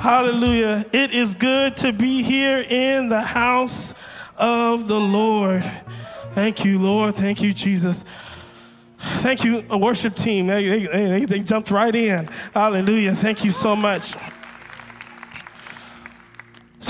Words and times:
Hallelujah. 0.00 0.84
It 0.92 1.12
is 1.12 1.34
good 1.34 1.76
to 1.78 1.92
be 1.92 2.22
here 2.22 2.60
in 2.60 3.08
the 3.08 3.20
house 3.20 3.94
of 4.36 4.88
the 4.88 5.00
Lord. 5.00 5.64
Thank 6.32 6.64
you, 6.64 6.80
Lord. 6.80 7.14
Thank 7.14 7.42
you, 7.42 7.52
Jesus. 7.52 8.04
Thank 8.98 9.44
you, 9.44 9.64
worship 9.70 10.14
team. 10.14 10.46
They, 10.46 10.86
they, 10.86 11.24
they, 11.24 11.38
jumped 11.40 11.70
right 11.70 11.94
in. 11.94 12.26
Hallelujah. 12.54 13.14
Thank 13.14 13.44
you 13.44 13.50
so 13.50 13.76
much. 13.76 14.14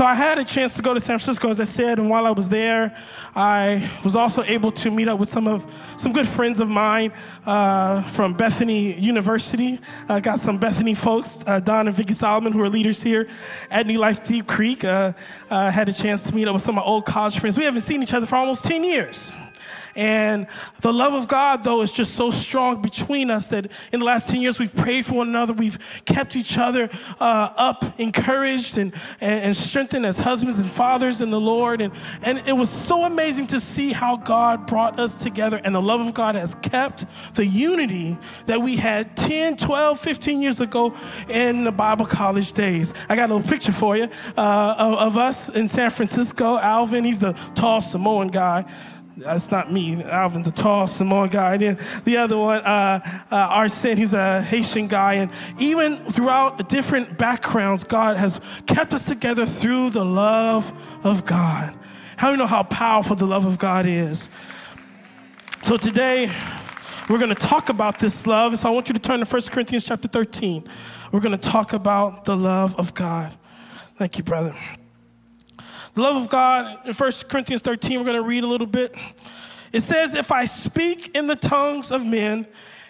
So 0.03 0.07
I 0.07 0.14
had 0.14 0.37
a 0.41 0.45
chance 0.45 0.75
to 0.75 0.82
go 0.82 0.95
to 0.95 1.00
San 1.00 1.16
Francisco, 1.21 1.48
as 1.48 1.61
I 1.61 1.64
said, 1.64 2.00
and 2.00 2.11
while 2.11 2.27
I 2.27 2.32
was 2.32 2.48
there, 2.50 2.93
I 3.37 3.89
was 4.03 4.17
also 4.17 4.43
able 4.43 4.73
to 4.73 4.91
meet 4.91 5.07
up 5.07 5.21
with 5.21 5.29
some 5.29 5.46
of 5.46 5.64
some 5.96 6.13
good 6.13 6.26
friends 6.26 6.59
of 6.59 6.68
mine 6.68 7.13
uh, 7.46 8.03
from 8.03 8.35
Bethany 8.35 8.99
University. 8.99 9.79
I 10.09 10.18
got 10.18 10.40
some 10.40 10.59
Bethany 10.59 10.95
folks, 10.95 11.45
uh, 11.46 11.61
Don 11.61 11.86
and 11.86 11.95
Vicki 11.95 12.14
Solomon, 12.14 12.53
who 12.53 12.61
are 12.62 12.68
leaders 12.68 13.00
here 13.00 13.29
at 13.71 13.86
New 13.86 14.00
Life 14.00 14.25
Deep 14.25 14.49
Creek. 14.49 14.82
Uh, 14.82 15.12
I 15.49 15.71
had 15.71 15.89
a 15.89 15.93
chance 15.93 16.25
to 16.25 16.34
meet 16.34 16.48
up 16.48 16.54
with 16.54 16.64
some 16.64 16.76
of 16.79 16.84
my 16.84 16.90
old 16.90 17.04
college 17.04 17.39
friends. 17.39 17.57
We 17.57 17.62
haven't 17.62 17.82
seen 17.82 18.03
each 18.03 18.12
other 18.12 18.26
for 18.26 18.34
almost 18.34 18.64
10 18.64 18.82
years. 18.82 19.37
And 19.96 20.46
the 20.81 20.93
love 20.93 21.14
of 21.14 21.29
God, 21.29 21.64
though, 21.64 21.82
is 21.82 21.93
just 21.93 22.14
so 22.14 22.31
strong 22.31 22.82
between 22.82 23.31
us 23.31 23.49
that 23.49 23.71
in 23.93 24.01
the 24.01 24.07
last 24.07 24.29
10 24.29 24.41
years 24.41 24.59
we've 24.59 24.75
prayed 24.75 25.07
for 25.07 25.15
one 25.15 25.29
another. 25.29 25.53
We've 25.53 25.79
kept 26.05 26.37
each 26.37 26.59
other 26.59 26.89
uh, 27.21 27.51
up, 27.57 28.01
encouraged, 28.01 28.79
and, 28.79 28.95
and, 29.21 29.45
and, 29.45 29.57
strengthened 29.57 30.07
as 30.07 30.18
husbands 30.18 30.59
and 30.59 30.71
fathers 30.71 31.21
in 31.21 31.31
the 31.31 31.41
Lord. 31.41 31.81
And, 31.81 31.93
and 32.23 32.39
it 32.47 32.53
was 32.53 32.70
so 32.70 33.05
amazing 33.05 33.48
to 33.48 33.61
see 33.61 33.92
how 33.92 34.17
God 34.17 34.67
brought 34.67 34.98
us 34.98 35.15
together. 35.15 35.61
And 35.62 35.75
the 35.75 35.83
love 35.83 36.01
of 36.01 36.15
God 36.15 36.34
has 36.34 36.55
kept 36.56 37.05
the 37.34 37.47
unity 37.47 38.19
that 38.47 38.61
we 38.61 38.77
had 38.77 39.17
10, 39.17 39.56
12, 39.56 40.01
15 40.01 40.43
years 40.43 40.61
ago 40.61 40.95
in 41.29 41.65
the 41.65 41.73
Bible 41.73 42.06
college 42.06 42.53
days. 42.53 42.95
I 43.09 43.17
got 43.17 43.31
a 43.31 43.34
little 43.34 43.49
picture 43.49 43.73
for 43.73 43.97
you 43.97 44.09
uh, 44.37 44.75
of, 44.79 44.95
of 44.95 45.17
us 45.17 45.49
in 45.49 45.69
San 45.69 45.91
Francisco. 45.91 46.59
Alvin, 46.59 47.05
he's 47.05 47.21
the 47.21 47.33
tall 47.55 47.81
Samoan 47.81 48.29
guy. 48.29 48.65
That's 49.17 49.51
not 49.51 49.71
me, 49.71 50.03
Alvin, 50.03 50.43
the 50.43 50.51
tall 50.51 50.87
Samoan 50.87 51.29
guy. 51.29 51.55
And 51.55 51.63
then 51.63 51.79
the 52.05 52.17
other 52.17 52.39
one, 52.39 52.61
uh, 52.63 53.01
uh, 53.31 53.49
Arsene, 53.51 53.97
he's 53.97 54.15
a 54.15 54.41
Haitian 54.41 54.89
guy. 54.89 55.15
And 55.15 55.31
even 55.59 55.99
throughout 56.07 56.69
different 56.69 57.19
backgrounds, 57.19 57.85
God 57.85 58.17
has 58.17 58.41
kept 58.67 58.95
us 58.95 59.07
together 59.07 59.45
through 59.45 59.91
the 59.91 60.05
love 60.05 60.73
of 61.05 61.27
God. 61.27 61.75
How 62.17 62.29
do 62.29 62.33
you 62.33 62.39
know 62.39 62.47
how 62.47 62.63
powerful 62.63 63.17
the 63.17 63.27
love 63.27 63.45
of 63.45 63.59
God 63.59 63.85
is? 63.87 64.31
So 65.63 65.77
today, 65.77 66.31
we're 67.09 67.19
going 67.19 67.35
to 67.35 67.35
talk 67.35 67.69
about 67.69 67.99
this 67.99 68.27
love. 68.27 68.59
So 68.59 68.69
I 68.69 68.73
want 68.73 68.89
you 68.89 68.95
to 68.95 69.01
turn 69.01 69.21
to 69.21 69.27
1 69.27 69.43
Corinthians 69.43 69.85
chapter 69.85 70.09
13. 70.09 70.67
We're 71.11 71.21
going 71.21 71.39
to 71.39 71.51
talk 71.51 71.73
about 71.73 72.25
the 72.25 72.37
love 72.37 72.79
of 72.79 72.95
God. 72.95 73.37
Thank 73.97 74.19
you, 74.19 74.25
brother. 74.25 74.57
The 75.95 76.01
love 76.01 76.17
of 76.17 76.31
God 76.31 76.87
in 76.87 76.95
1 76.95 77.12
Corinthians 77.29 77.61
13, 77.61 77.98
we're 77.98 78.07
going 78.07 78.17
to 78.17 78.27
read 78.27 78.45
a 78.45 78.47
little 78.47 78.67
bit. 78.67 78.95
It 79.73 79.83
says, 79.83 80.15
If 80.15 80.33
I 80.33 80.47
speak 80.47 81.15
in 81.15 81.27
the 81.27 81.37
tongues 81.37 81.91
of 81.91 82.03
men 82.03 82.47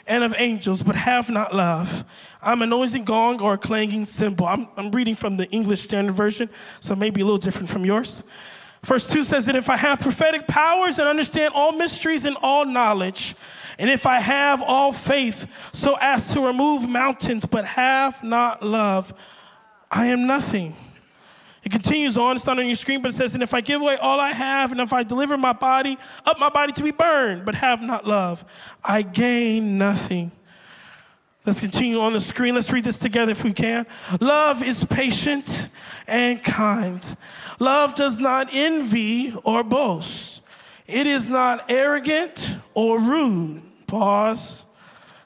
and 0.06 0.22
of 0.22 0.34
angels, 0.38 0.84
but 0.84 0.94
have 0.94 1.28
not 1.28 1.52
love, 1.52 2.04
I'm 2.40 2.62
a 2.62 2.66
noisy 2.66 3.00
gong 3.00 3.40
or 3.40 3.54
a 3.54 3.58
clanging 3.58 4.04
cymbal. 4.04 4.46
I'm, 4.46 4.68
I'm 4.76 4.92
reading 4.92 5.16
from 5.16 5.36
the 5.36 5.48
English 5.50 5.80
Standard 5.80 6.14
Version, 6.14 6.48
so 6.78 6.94
maybe 6.94 7.22
a 7.22 7.24
little 7.24 7.38
different 7.38 7.68
from 7.68 7.84
yours. 7.84 8.22
Verse 8.84 9.08
2 9.08 9.24
says 9.24 9.46
that 9.46 9.56
if 9.56 9.68
I 9.68 9.76
have 9.76 10.00
prophetic 10.00 10.46
powers 10.46 11.00
and 11.00 11.08
understand 11.08 11.54
all 11.54 11.72
mysteries 11.72 12.24
and 12.24 12.36
all 12.40 12.64
knowledge, 12.64 13.34
and 13.80 13.90
if 13.90 14.06
I 14.06 14.20
have 14.20 14.62
all 14.62 14.92
faith 14.92 15.46
so 15.72 15.96
as 16.00 16.32
to 16.34 16.46
remove 16.46 16.88
mountains, 16.88 17.46
but 17.46 17.64
have 17.64 18.22
not 18.22 18.62
love, 18.62 19.12
I 19.90 20.06
am 20.06 20.28
nothing. 20.28 20.76
It 21.64 21.70
continues 21.70 22.16
on, 22.16 22.36
it's 22.36 22.46
not 22.46 22.58
on 22.58 22.66
your 22.66 22.74
screen, 22.74 23.02
but 23.02 23.12
it 23.12 23.14
says, 23.14 23.34
And 23.34 23.42
if 23.42 23.54
I 23.54 23.60
give 23.60 23.80
away 23.80 23.96
all 23.96 24.18
I 24.18 24.32
have, 24.32 24.72
and 24.72 24.80
if 24.80 24.92
I 24.92 25.04
deliver 25.04 25.36
my 25.36 25.52
body, 25.52 25.96
up 26.26 26.38
my 26.38 26.48
body 26.48 26.72
to 26.72 26.82
be 26.82 26.90
burned, 26.90 27.44
but 27.44 27.54
have 27.54 27.80
not 27.80 28.06
love, 28.06 28.44
I 28.82 29.02
gain 29.02 29.78
nothing. 29.78 30.32
Let's 31.44 31.60
continue 31.60 32.00
on 32.00 32.12
the 32.12 32.20
screen. 32.20 32.54
Let's 32.54 32.70
read 32.70 32.84
this 32.84 32.98
together 32.98 33.32
if 33.32 33.42
we 33.42 33.52
can. 33.52 33.86
Love 34.20 34.62
is 34.62 34.84
patient 34.84 35.70
and 36.06 36.42
kind. 36.42 37.16
Love 37.58 37.94
does 37.94 38.18
not 38.18 38.48
envy 38.52 39.32
or 39.44 39.64
boast. 39.64 40.42
It 40.86 41.06
is 41.06 41.28
not 41.28 41.70
arrogant 41.70 42.58
or 42.74 42.98
rude. 42.98 43.62
Pause. 43.86 44.64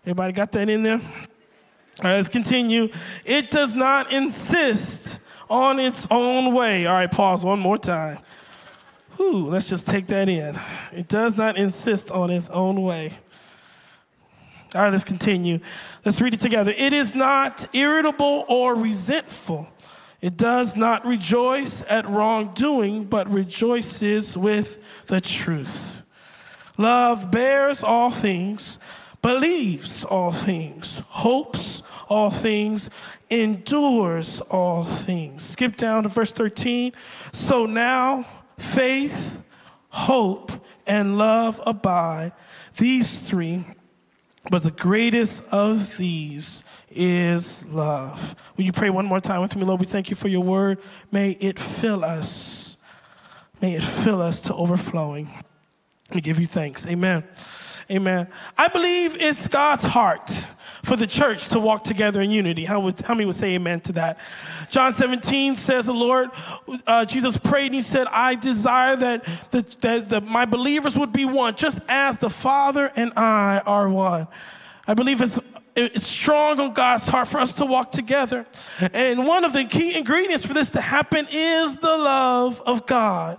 Everybody 0.05 0.33
got 0.33 0.53
that 0.53 0.69
in 0.69 0.83
there? 0.83 1.01
All 1.01 2.05
right, 2.05 2.17
let's 2.17 2.29
continue. 2.29 2.89
It 3.25 3.51
does 3.51 3.75
not 3.75 4.13
insist 4.13 5.19
on 5.49 5.79
its 5.79 6.07
own 6.11 6.55
way. 6.55 6.87
All 6.87 6.95
right, 6.95 7.11
pause 7.11 7.45
one 7.45 7.59
more 7.59 7.79
time. 7.79 8.19
Whew, 9.17 9.47
let's 9.47 9.69
just 9.69 9.87
take 9.87 10.09
that 10.09 10.29
in. 10.29 10.59
It 10.93 11.09
does 11.09 11.37
not 11.37 11.57
insist 11.57 12.11
on 12.11 12.31
its 12.31 12.49
own 12.51 12.83
way. 12.83 13.13
All 14.75 14.83
right, 14.83 14.93
let's 14.93 15.05
continue. 15.05 15.61
Let's 16.05 16.21
read 16.21 16.35
it 16.35 16.41
together. 16.41 16.75
It 16.77 16.93
is 16.93 17.15
not 17.15 17.67
irritable 17.75 18.45
or 18.49 18.75
resentful. 18.75 19.69
It 20.21 20.37
does 20.37 20.77
not 20.77 21.07
rejoice 21.07 21.83
at 21.89 22.09
wrongdoing, 22.09 23.05
but 23.05 23.31
rejoices 23.31 24.37
with 24.37 24.79
the 25.07 25.21
truth. 25.21 26.03
Love 26.79 27.31
bears 27.31 27.83
all 27.83 28.11
things, 28.11 28.79
believes 29.23 30.05
all 30.05 30.31
things, 30.31 31.03
hopes 31.09 31.83
all 32.09 32.31
things, 32.31 32.91
endures 33.31 34.41
all 34.43 34.85
things. 34.85 35.43
Skip 35.43 35.77
down 35.77 36.05
to 36.05 36.09
verse 36.09 36.33
13. 36.33 36.93
So 37.33 37.67
now 37.67 38.27
faith, 38.59 39.43
hope, 39.89 40.53
and 40.87 41.19
love 41.19 41.61
abide, 41.67 42.33
these 42.77 43.19
three, 43.19 43.65
but 44.51 44.63
the 44.63 44.71
greatest 44.71 45.43
of 45.53 45.97
these 45.97 46.63
is 46.91 47.67
love. 47.69 48.35
Will 48.57 48.65
you 48.65 48.73
pray 48.73 48.91
one 48.91 49.07
more 49.07 49.21
time 49.21 49.41
with 49.41 49.57
me, 49.57 49.65
Lord? 49.65 49.81
We 49.81 49.87
thank 49.87 50.09
you 50.09 50.17
for 50.17 50.29
your 50.29 50.43
word. 50.43 50.79
May 51.11 51.33
it 51.33 51.59
fill 51.59 52.05
us. 52.05 52.77
May 53.61 53.75
it 53.75 53.83
fill 53.83 54.23
us 54.23 54.41
to 54.43 54.55
overflowing. 54.55 55.31
We 56.13 56.21
give 56.21 56.39
you 56.39 56.47
thanks. 56.47 56.87
Amen. 56.87 57.25
Amen. 57.91 58.29
I 58.57 58.69
believe 58.69 59.21
it's 59.21 59.49
God's 59.49 59.85
heart 59.85 60.49
for 60.87 60.95
the 60.95 61.07
church 61.07 61.49
to 61.49 61.59
walk 61.59 61.83
together 61.83 62.23
in 62.23 62.31
unity. 62.31 62.65
How, 62.65 62.79
would, 62.79 63.01
how 63.01 63.15
many 63.15 63.27
would 63.27 63.35
say 63.35 63.57
amen 63.57 63.81
to 63.81 63.93
that? 63.95 64.21
John 64.71 64.93
17 64.93 65.57
says 65.57 65.87
the 65.87 65.93
Lord, 65.93 66.31
uh, 66.87 67.05
Jesus 67.05 67.37
prayed 67.37 67.67
and 67.67 67.75
he 67.75 67.83
said, 67.83 68.07
I 68.07 68.37
desire 68.37 68.95
that, 68.95 69.25
the, 69.51 69.63
that 69.81 70.09
the, 70.09 70.21
my 70.21 70.45
believers 70.45 70.97
would 70.97 71.13
be 71.13 71.25
one, 71.25 71.57
just 71.57 71.81
as 71.89 72.21
the 72.21 72.31
Father 72.31 72.93
and 72.95 73.13
I 73.17 73.63
are 73.67 73.89
one. 73.89 74.29
I 74.87 74.95
believe 74.95 75.21
it's 75.21 75.41
it's 75.75 76.07
strong 76.07 76.59
on 76.59 76.73
God's 76.73 77.07
heart 77.07 77.29
for 77.29 77.39
us 77.39 77.53
to 77.55 77.67
walk 77.67 77.93
together. 77.93 78.47
And 78.95 79.27
one 79.27 79.45
of 79.45 79.53
the 79.53 79.67
key 79.67 79.95
ingredients 79.95 80.47
for 80.47 80.55
this 80.55 80.71
to 80.71 80.81
happen 80.81 81.27
is 81.31 81.81
the 81.81 81.99
love 81.99 82.63
of 82.65 82.87
God. 82.87 83.39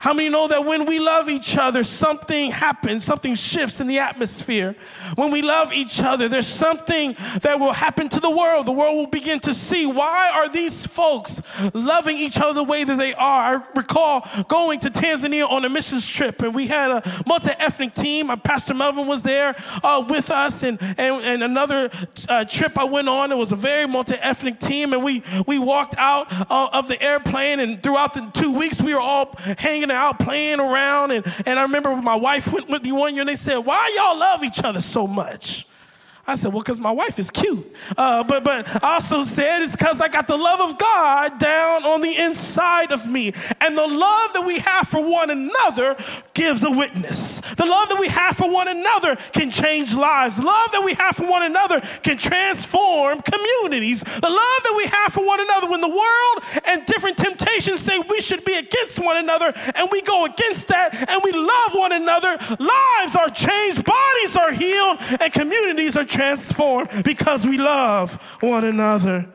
How 0.00 0.12
many 0.12 0.28
know 0.28 0.48
that 0.48 0.64
when 0.64 0.86
we 0.86 0.98
love 0.98 1.28
each 1.28 1.56
other, 1.56 1.84
something 1.84 2.50
happens, 2.50 3.04
something 3.04 3.34
shifts 3.34 3.80
in 3.80 3.86
the 3.86 3.98
atmosphere? 3.98 4.76
When 5.14 5.30
we 5.30 5.42
love 5.42 5.72
each 5.72 6.00
other, 6.00 6.28
there's 6.28 6.46
something 6.46 7.16
that 7.42 7.58
will 7.58 7.72
happen 7.72 8.08
to 8.10 8.20
the 8.20 8.30
world. 8.30 8.66
The 8.66 8.72
world 8.72 8.96
will 8.96 9.06
begin 9.06 9.40
to 9.40 9.54
see 9.54 9.86
why 9.86 10.30
are 10.34 10.48
these 10.48 10.86
folks 10.86 11.40
loving 11.74 12.16
each 12.16 12.38
other 12.38 12.54
the 12.54 12.64
way 12.64 12.84
that 12.84 12.96
they 12.96 13.14
are. 13.14 13.56
I 13.56 13.62
recall 13.74 14.26
going 14.48 14.80
to 14.80 14.90
Tanzania 14.90 15.48
on 15.48 15.64
a 15.64 15.68
missions 15.68 16.06
trip, 16.06 16.42
and 16.42 16.54
we 16.54 16.66
had 16.66 16.90
a 16.90 17.02
multi-ethnic 17.26 17.94
team. 17.94 18.30
Uh, 18.30 18.36
Pastor 18.36 18.74
Melvin 18.74 19.06
was 19.06 19.22
there 19.22 19.54
uh, 19.82 20.04
with 20.08 20.30
us, 20.30 20.62
and, 20.62 20.78
and, 20.98 21.22
and 21.22 21.42
another 21.42 21.90
uh, 22.28 22.44
trip 22.44 22.78
I 22.78 22.84
went 22.84 23.08
on, 23.08 23.32
it 23.32 23.38
was 23.38 23.52
a 23.52 23.56
very 23.56 23.86
multi-ethnic 23.86 24.58
team, 24.58 24.92
and 24.92 25.04
we, 25.04 25.22
we 25.46 25.58
walked 25.58 25.96
out 25.98 26.26
uh, 26.50 26.70
of 26.72 26.88
the 26.88 27.00
airplane, 27.00 27.60
and 27.60 27.82
throughout 27.82 28.14
the 28.14 28.28
two 28.32 28.56
weeks, 28.56 28.80
we 28.80 28.94
were 28.94 29.00
all 29.00 29.34
hanging 29.58 29.85
out 29.90 30.18
playing 30.18 30.60
around. 30.60 31.10
And, 31.10 31.26
and 31.46 31.58
I 31.58 31.62
remember 31.62 31.94
my 31.96 32.16
wife 32.16 32.52
went 32.52 32.68
with 32.68 32.82
me 32.82 32.92
one 32.92 33.14
year 33.14 33.22
and 33.22 33.28
they 33.28 33.36
said, 33.36 33.58
Why 33.58 33.92
y'all 33.96 34.18
love 34.18 34.44
each 34.44 34.62
other 34.62 34.80
so 34.80 35.06
much? 35.06 35.66
I 36.26 36.34
said, 36.34 36.52
well, 36.52 36.62
because 36.62 36.80
my 36.80 36.90
wife 36.90 37.18
is 37.18 37.30
cute. 37.30 37.72
Uh, 37.96 38.24
but, 38.24 38.42
but 38.42 38.82
I 38.82 38.94
also 38.94 39.22
said 39.22 39.62
it's 39.62 39.76
because 39.76 40.00
I 40.00 40.08
got 40.08 40.26
the 40.26 40.36
love 40.36 40.60
of 40.60 40.76
God 40.78 41.38
down 41.38 41.84
on 41.84 42.00
the 42.00 42.16
inside 42.16 42.90
of 42.90 43.06
me. 43.06 43.32
And 43.60 43.78
the 43.78 43.86
love 43.86 44.32
that 44.32 44.44
we 44.44 44.58
have 44.58 44.88
for 44.88 45.02
one 45.02 45.30
another 45.30 45.96
gives 46.34 46.64
a 46.64 46.70
witness. 46.70 47.40
The 47.54 47.64
love 47.64 47.88
that 47.90 48.00
we 48.00 48.08
have 48.08 48.36
for 48.36 48.50
one 48.50 48.66
another 48.66 49.14
can 49.32 49.50
change 49.50 49.94
lives. 49.94 50.38
Love 50.42 50.72
that 50.72 50.82
we 50.84 50.94
have 50.94 51.16
for 51.16 51.28
one 51.28 51.44
another 51.44 51.80
can 52.02 52.16
transform 52.16 53.22
communities. 53.22 54.02
The 54.02 54.28
love 54.28 54.62
that 54.64 54.74
we 54.76 54.86
have 54.86 55.12
for 55.12 55.24
one 55.24 55.40
another 55.40 55.68
when 55.70 55.80
the 55.80 55.88
world 55.88 56.64
and 56.64 56.84
different 56.86 57.18
temptations 57.18 57.80
say 57.80 57.98
we 57.98 58.20
should 58.20 58.44
be 58.44 58.54
against 58.54 58.98
one 58.98 59.16
another 59.16 59.52
and 59.76 59.88
we 59.92 60.02
go 60.02 60.24
against 60.24 60.68
that 60.68 61.08
and 61.08 61.20
we 61.22 61.30
love 61.32 61.72
one 61.72 61.92
another, 61.92 62.36
lives 62.58 63.14
are 63.14 63.30
changed, 63.30 63.84
bodies 63.84 64.36
are 64.36 64.50
healed, 64.52 64.98
and 65.20 65.32
communities 65.32 65.96
are 65.96 66.04
transformed 66.16 67.04
because 67.04 67.46
we 67.46 67.58
love 67.58 68.14
one 68.40 68.64
another. 68.64 69.28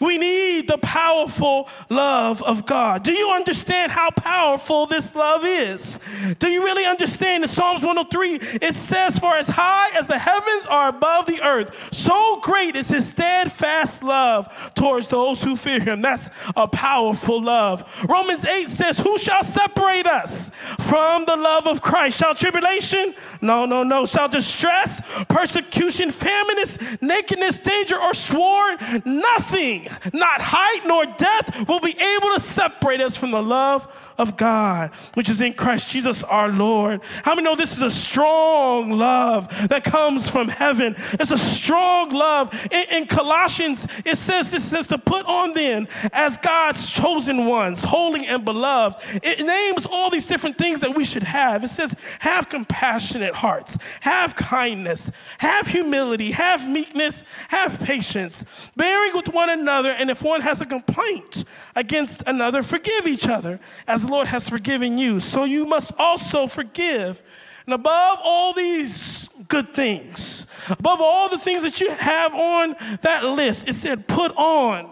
We 0.00 0.18
need 0.18 0.68
the 0.68 0.78
powerful 0.78 1.68
love 1.88 2.42
of 2.42 2.66
God. 2.66 3.02
Do 3.02 3.12
you 3.12 3.30
understand 3.30 3.92
how 3.92 4.10
powerful 4.10 4.86
this 4.86 5.14
love 5.14 5.44
is? 5.44 5.98
Do 6.38 6.48
you 6.48 6.64
really 6.64 6.84
understand? 6.84 7.44
In 7.44 7.48
Psalms 7.48 7.82
103, 7.82 8.58
it 8.66 8.74
says, 8.74 9.18
For 9.18 9.34
as 9.34 9.48
high 9.48 9.90
as 9.96 10.06
the 10.06 10.18
heavens 10.18 10.66
are 10.66 10.88
above 10.88 11.26
the 11.26 11.42
earth, 11.42 11.92
so 11.92 12.40
great 12.40 12.76
is 12.76 12.88
his 12.88 13.08
steadfast 13.08 14.02
love 14.02 14.72
towards 14.74 15.08
those 15.08 15.42
who 15.42 15.56
fear 15.56 15.80
him. 15.80 16.02
That's 16.02 16.30
a 16.56 16.68
powerful 16.68 17.40
love. 17.42 18.06
Romans 18.08 18.44
8 18.44 18.68
says, 18.68 18.98
Who 18.98 19.18
shall 19.18 19.42
separate 19.42 20.06
us 20.06 20.50
from 20.80 21.24
the 21.24 21.36
love 21.36 21.66
of 21.66 21.80
Christ? 21.82 22.18
Shall 22.18 22.34
tribulation? 22.34 23.14
No, 23.40 23.66
no, 23.66 23.82
no. 23.82 24.06
Shall 24.06 24.28
distress, 24.28 25.24
persecution, 25.24 26.10
famine, 26.10 26.56
nakedness, 27.00 27.58
danger, 27.58 27.96
or 27.96 28.14
sword? 28.14 28.80
Nothing 29.04 29.87
not 30.12 30.40
height 30.40 30.82
nor 30.86 31.06
death 31.06 31.68
will 31.68 31.80
be 31.80 31.96
able 31.98 32.34
to 32.34 32.40
separate 32.40 33.00
us 33.00 33.16
from 33.16 33.30
the 33.30 33.42
love 33.42 33.86
of 34.18 34.36
God, 34.36 34.90
which 35.14 35.28
is 35.28 35.40
in 35.40 35.52
Christ 35.52 35.90
Jesus 35.90 36.24
our 36.24 36.48
Lord. 36.48 37.02
How 37.24 37.34
many 37.34 37.44
know 37.44 37.54
this 37.54 37.76
is 37.76 37.82
a 37.82 37.90
strong 37.90 38.90
love 38.90 39.68
that 39.68 39.84
comes 39.84 40.28
from 40.28 40.48
heaven? 40.48 40.94
It's 41.12 41.30
a 41.30 41.38
strong 41.38 42.10
love. 42.10 42.52
In, 42.72 42.84
in 42.90 43.06
Colossians, 43.06 43.86
it 44.04 44.18
says, 44.18 44.52
it 44.52 44.62
says 44.62 44.88
to 44.88 44.98
put 44.98 45.24
on 45.26 45.52
then 45.52 45.86
as 46.12 46.36
God's 46.38 46.90
chosen 46.90 47.46
ones, 47.46 47.84
holy 47.84 48.26
and 48.26 48.44
beloved. 48.44 49.20
It 49.22 49.46
names 49.46 49.86
all 49.86 50.10
these 50.10 50.26
different 50.26 50.58
things 50.58 50.80
that 50.80 50.96
we 50.96 51.04
should 51.04 51.22
have. 51.22 51.62
It 51.62 51.68
says, 51.68 51.94
have 52.20 52.48
compassionate 52.48 53.34
hearts, 53.34 53.78
have 54.00 54.34
kindness, 54.34 55.12
have 55.38 55.68
humility, 55.68 56.32
have 56.32 56.68
meekness, 56.68 57.24
have 57.48 57.78
patience, 57.80 58.70
bearing 58.76 59.14
with 59.14 59.28
one 59.28 59.50
another, 59.50 59.77
and 59.86 60.10
if 60.10 60.22
one 60.22 60.40
has 60.40 60.60
a 60.60 60.66
complaint 60.66 61.44
against 61.76 62.22
another, 62.26 62.62
forgive 62.62 63.06
each 63.06 63.28
other 63.28 63.60
as 63.86 64.02
the 64.02 64.08
Lord 64.08 64.26
has 64.28 64.48
forgiven 64.48 64.98
you. 64.98 65.20
So 65.20 65.44
you 65.44 65.66
must 65.66 65.92
also 65.98 66.46
forgive. 66.46 67.22
And 67.66 67.74
above 67.74 68.18
all 68.24 68.52
these 68.52 69.28
good 69.48 69.74
things, 69.74 70.46
above 70.70 71.00
all 71.00 71.28
the 71.28 71.38
things 71.38 71.62
that 71.62 71.80
you 71.80 71.90
have 71.90 72.34
on 72.34 72.76
that 73.02 73.24
list, 73.24 73.68
it 73.68 73.74
said, 73.74 74.08
put 74.08 74.34
on. 74.36 74.90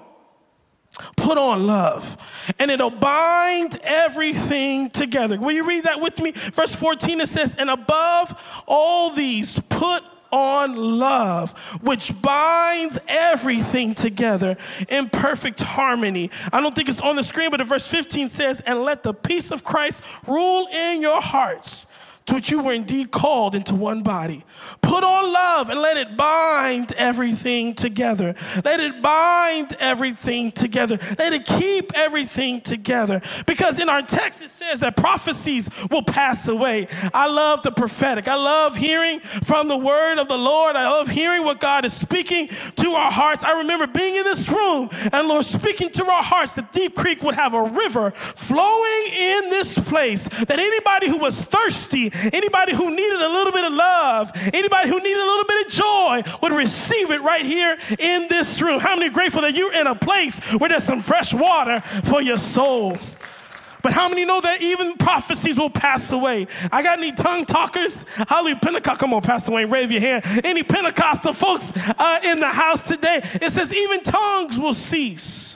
Put 1.16 1.36
on 1.36 1.66
love, 1.66 2.16
and 2.58 2.70
it'll 2.70 2.88
bind 2.88 3.78
everything 3.82 4.88
together. 4.88 5.38
Will 5.38 5.52
you 5.52 5.64
read 5.64 5.84
that 5.84 6.00
with 6.00 6.18
me? 6.22 6.32
Verse 6.32 6.74
14 6.74 7.20
it 7.20 7.28
says, 7.28 7.54
And 7.54 7.68
above 7.68 8.64
all 8.66 9.10
these, 9.10 9.60
put 9.68 10.02
on 10.32 10.76
love, 10.99 11.52
which 11.82 12.20
binds 12.20 12.99
everything 13.08 13.94
together 13.94 14.56
in 14.88 15.08
perfect 15.08 15.62
harmony. 15.62 16.31
I 16.52 16.61
don't 16.61 16.75
think 16.75 16.88
it's 16.88 17.00
on 17.00 17.17
the 17.17 17.25
screen, 17.25 17.50
but 17.50 17.58
the 17.58 17.64
verse 17.64 17.87
15 17.87 18.28
says, 18.28 18.61
And 18.61 18.82
let 18.82 19.02
the 19.02 19.14
peace 19.14 19.50
of 19.50 19.64
Christ 19.64 20.02
rule 20.26 20.67
in 20.67 21.02
your 21.02 21.20
hearts 21.20 21.87
to 22.26 22.34
which 22.34 22.50
you 22.50 22.62
were 22.62 22.73
indeed 22.73 23.11
called 23.11 23.55
into 23.55 23.75
one 23.75 24.02
body. 24.02 24.44
Put 24.82 25.05
on 25.05 25.32
love 25.32 25.70
and 25.70 25.81
let 25.81 25.96
it 25.96 26.17
bind 26.17 26.93
everything 26.93 27.75
together. 27.75 28.34
Let 28.64 28.81
it 28.81 29.00
bind 29.00 29.76
everything 29.78 30.50
together. 30.52 30.99
Let 31.19 31.32
it 31.32 31.44
keep 31.44 31.93
everything 31.94 32.61
together. 32.61 33.20
Because 33.46 33.78
in 33.78 33.88
our 33.88 34.02
text, 34.02 34.43
it 34.43 34.50
says 34.50 34.81
that 34.81 34.96
prophecies 34.96 35.70
will 35.90 36.02
pass 36.02 36.49
away. 36.49 36.88
I 37.14 37.26
love 37.28 37.62
the 37.62 37.73
prophetic. 37.73 38.28
I 38.28 38.34
love 38.34 38.76
hearing 38.76 39.20
from 39.20 39.69
the 39.69 39.76
word 39.76 40.19
of 40.19 40.28
the 40.28 40.38
Lord. 40.38 40.76
I 40.76 40.88
love 40.90 41.08
hearing 41.08 41.44
what 41.44 41.61
God 41.61 41.84
is 41.84 41.93
speaking 41.93 42.49
to 42.49 42.90
our 42.93 43.11
hearts. 43.11 43.44
I 43.44 43.58
remember 43.58 43.87
being 43.87 44.17
in 44.17 44.25
this 44.25 44.49
room 44.49 44.88
and 45.12 45.28
Lord 45.28 45.44
speaking 45.44 45.90
to 45.90 46.05
our 46.06 46.23
hearts 46.23 46.55
that 46.56 46.73
Deep 46.73 46.96
Creek 46.96 47.23
would 47.23 47.34
have 47.34 47.55
a 47.55 47.62
river 47.62 48.11
flowing 48.11 49.12
in 49.12 49.50
this 49.50 49.78
place, 49.78 50.25
that 50.25 50.58
anybody 50.58 51.08
who 51.08 51.19
was 51.19 51.44
thirsty, 51.44 52.11
Anybody 52.32 52.74
who 52.74 52.90
needed 52.94 53.20
a 53.20 53.28
little 53.28 53.52
bit 53.52 53.64
of 53.64 53.72
love, 53.72 54.30
anybody 54.52 54.88
who 54.88 54.98
needed 54.98 55.22
a 55.22 55.26
little 55.26 55.44
bit 55.44 55.66
of 55.66 55.72
joy 55.72 56.22
would 56.42 56.52
receive 56.52 57.10
it 57.10 57.22
right 57.22 57.44
here 57.44 57.76
in 57.98 58.28
this 58.28 58.60
room. 58.60 58.80
How 58.80 58.96
many 58.96 59.10
grateful 59.10 59.42
that 59.42 59.54
you're 59.54 59.72
in 59.72 59.86
a 59.86 59.94
place 59.94 60.38
where 60.54 60.68
there's 60.68 60.84
some 60.84 61.00
fresh 61.00 61.32
water 61.34 61.80
for 61.80 62.20
your 62.20 62.38
soul? 62.38 62.96
But 63.86 63.92
how 63.92 64.08
many 64.08 64.24
know 64.24 64.40
that 64.40 64.62
even 64.62 64.96
prophecies 64.96 65.56
will 65.56 65.70
pass 65.70 66.10
away? 66.10 66.48
I 66.72 66.82
got 66.82 66.98
any 66.98 67.12
tongue 67.12 67.44
talkers? 67.44 68.04
Hallelujah. 68.28 68.56
Pentecost, 68.56 68.98
come 68.98 69.14
on, 69.14 69.22
Pastor 69.22 69.52
Wayne, 69.52 69.70
wave 69.70 69.92
your 69.92 70.00
hand. 70.00 70.24
Any 70.44 70.64
Pentecostal 70.64 71.32
folks 71.32 71.72
uh, 71.76 72.18
in 72.24 72.40
the 72.40 72.48
house 72.48 72.82
today? 72.88 73.20
It 73.22 73.52
says 73.52 73.72
even 73.72 74.02
tongues 74.02 74.58
will 74.58 74.74
cease. 74.74 75.55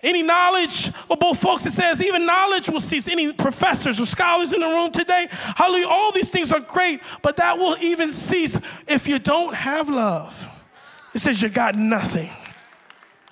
Any 0.00 0.22
knowledge 0.22 0.92
of 1.10 1.18
both 1.18 1.40
folks, 1.40 1.66
it 1.66 1.72
says 1.72 2.00
even 2.00 2.24
knowledge 2.24 2.68
will 2.68 2.80
cease. 2.80 3.08
Any 3.08 3.32
professors 3.32 3.98
or 3.98 4.06
scholars 4.06 4.52
in 4.52 4.60
the 4.60 4.66
room 4.66 4.92
today, 4.92 5.26
hallelujah, 5.30 5.88
all 5.88 6.12
these 6.12 6.30
things 6.30 6.52
are 6.52 6.60
great, 6.60 7.02
but 7.20 7.36
that 7.38 7.58
will 7.58 7.76
even 7.80 8.10
cease 8.10 8.56
if 8.86 9.08
you 9.08 9.18
don't 9.18 9.54
have 9.54 9.88
love. 9.90 10.48
It 11.14 11.18
says 11.18 11.42
you 11.42 11.48
got 11.48 11.74
nothing. 11.74 12.30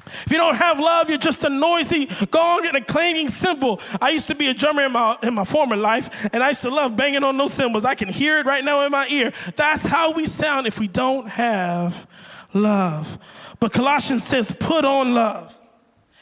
If 0.07 0.31
you 0.31 0.39
don't 0.39 0.57
have 0.57 0.81
love, 0.81 1.09
you're 1.09 1.19
just 1.19 1.45
a 1.45 1.49
noisy 1.49 2.07
gong 2.31 2.67
and 2.67 2.77
a 2.77 2.81
clanging 2.81 3.29
cymbal. 3.29 3.81
I 4.01 4.11
used 4.11 4.29
to 4.29 4.35
be 4.35 4.49
a 4.49 4.55
drummer 4.55 4.87
in 4.87 4.93
my, 4.93 5.17
in 5.23 5.35
my 5.35 5.45
former 5.45 5.77
life, 5.77 6.29
and 6.33 6.43
I 6.43 6.49
used 6.49 6.63
to 6.63 6.71
love 6.71 6.97
banging 6.97 7.23
on 7.23 7.37
those 7.37 7.53
cymbals. 7.53 7.85
I 7.85 7.95
can 7.95 8.09
hear 8.09 8.39
it 8.39 8.47
right 8.47 8.65
now 8.65 8.85
in 8.85 8.91
my 8.91 9.07
ear. 9.09 9.33
That's 9.55 9.85
how 9.85 10.13
we 10.13 10.27
sound 10.27 10.67
if 10.67 10.81
we 10.81 10.89
don't 10.89 11.29
have 11.29 12.09
love. 12.55 13.19
But 13.61 13.73
Colossians 13.73 14.25
says, 14.25 14.51
put 14.51 14.85
on 14.85 15.15
love 15.15 15.57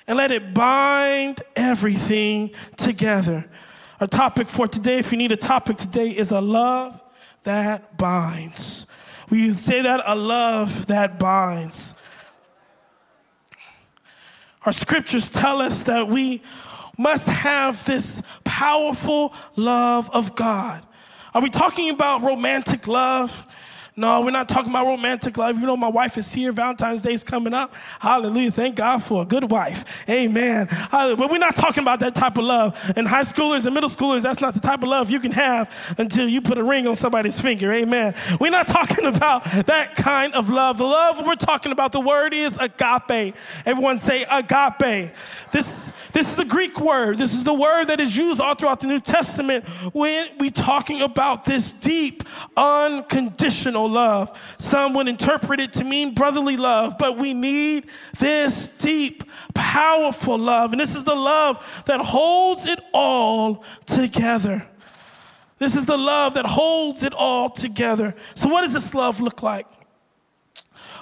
and 0.06 0.16
let 0.18 0.30
it 0.30 0.54
bind 0.54 1.42
everything 1.56 2.50
together. 2.76 3.48
Our 4.00 4.06
topic 4.06 4.48
for 4.48 4.68
today, 4.68 4.98
if 4.98 5.12
you 5.12 5.18
need 5.18 5.32
a 5.32 5.36
topic 5.36 5.76
today, 5.76 6.10
is 6.10 6.30
a 6.30 6.40
love 6.40 7.02
that 7.44 7.96
binds. 7.96 8.86
We 9.30 9.54
say 9.54 9.82
that? 9.82 10.02
A 10.04 10.14
love 10.14 10.86
that 10.86 11.18
binds. 11.18 11.94
Our 14.66 14.72
scriptures 14.72 15.30
tell 15.30 15.60
us 15.60 15.84
that 15.84 16.08
we 16.08 16.42
must 16.96 17.28
have 17.28 17.84
this 17.84 18.22
powerful 18.44 19.34
love 19.56 20.10
of 20.10 20.34
God. 20.34 20.84
Are 21.34 21.42
we 21.42 21.50
talking 21.50 21.90
about 21.90 22.22
romantic 22.22 22.86
love? 22.86 23.46
No, 23.96 24.22
we're 24.22 24.32
not 24.32 24.48
talking 24.48 24.70
about 24.70 24.86
romantic 24.86 25.36
love. 25.36 25.56
You 25.56 25.66
know, 25.66 25.76
my 25.76 25.88
wife 25.88 26.18
is 26.18 26.32
here. 26.32 26.50
Valentine's 26.50 27.02
Day 27.02 27.12
is 27.12 27.22
coming 27.22 27.54
up. 27.54 27.72
Hallelujah. 28.00 28.50
Thank 28.50 28.74
God 28.74 29.04
for 29.04 29.22
a 29.22 29.24
good 29.24 29.48
wife. 29.48 30.04
Amen. 30.10 30.66
Hallelujah. 30.66 31.16
But 31.16 31.30
we're 31.30 31.38
not 31.38 31.54
talking 31.54 31.82
about 31.82 32.00
that 32.00 32.16
type 32.16 32.36
of 32.36 32.42
love. 32.42 32.92
And 32.96 33.06
high 33.06 33.22
schoolers 33.22 33.66
and 33.66 33.72
middle 33.72 33.88
schoolers, 33.88 34.22
that's 34.22 34.40
not 34.40 34.54
the 34.54 34.58
type 34.58 34.82
of 34.82 34.88
love 34.88 35.12
you 35.12 35.20
can 35.20 35.30
have 35.30 35.94
until 35.96 36.28
you 36.28 36.40
put 36.40 36.58
a 36.58 36.64
ring 36.64 36.88
on 36.88 36.96
somebody's 36.96 37.40
finger. 37.40 37.72
Amen. 37.72 38.14
We're 38.40 38.50
not 38.50 38.66
talking 38.66 39.06
about 39.06 39.44
that 39.66 39.94
kind 39.94 40.34
of 40.34 40.50
love. 40.50 40.78
The 40.78 40.84
love 40.84 41.24
we're 41.24 41.36
talking 41.36 41.70
about, 41.70 41.92
the 41.92 42.00
word 42.00 42.34
is 42.34 42.58
agape. 42.58 43.36
Everyone 43.64 44.00
say 44.00 44.24
agape. 44.28 45.14
This, 45.52 45.92
this 46.10 46.32
is 46.32 46.40
a 46.40 46.44
Greek 46.44 46.80
word. 46.80 47.18
This 47.18 47.32
is 47.32 47.44
the 47.44 47.54
word 47.54 47.84
that 47.84 48.00
is 48.00 48.16
used 48.16 48.40
all 48.40 48.56
throughout 48.56 48.80
the 48.80 48.88
New 48.88 48.98
Testament 48.98 49.68
when 49.92 50.30
we're 50.40 50.50
talking 50.50 51.00
about 51.00 51.44
this 51.44 51.70
deep, 51.70 52.24
unconditional 52.56 53.83
love. 53.88 54.56
Some 54.58 54.94
would 54.94 55.08
interpret 55.08 55.60
it 55.60 55.72
to 55.74 55.84
mean 55.84 56.14
brotherly 56.14 56.56
love, 56.56 56.96
but 56.98 57.18
we 57.18 57.34
need 57.34 57.88
this 58.18 58.76
deep, 58.78 59.24
powerful 59.54 60.38
love. 60.38 60.72
And 60.72 60.80
this 60.80 60.94
is 60.94 61.04
the 61.04 61.14
love 61.14 61.82
that 61.86 62.00
holds 62.00 62.66
it 62.66 62.80
all 62.92 63.64
together. 63.86 64.66
This 65.58 65.76
is 65.76 65.86
the 65.86 65.98
love 65.98 66.34
that 66.34 66.46
holds 66.46 67.02
it 67.02 67.14
all 67.14 67.48
together. 67.48 68.14
So, 68.34 68.48
what 68.48 68.62
does 68.62 68.72
this 68.72 68.94
love 68.94 69.20
look 69.20 69.42
like? 69.42 69.66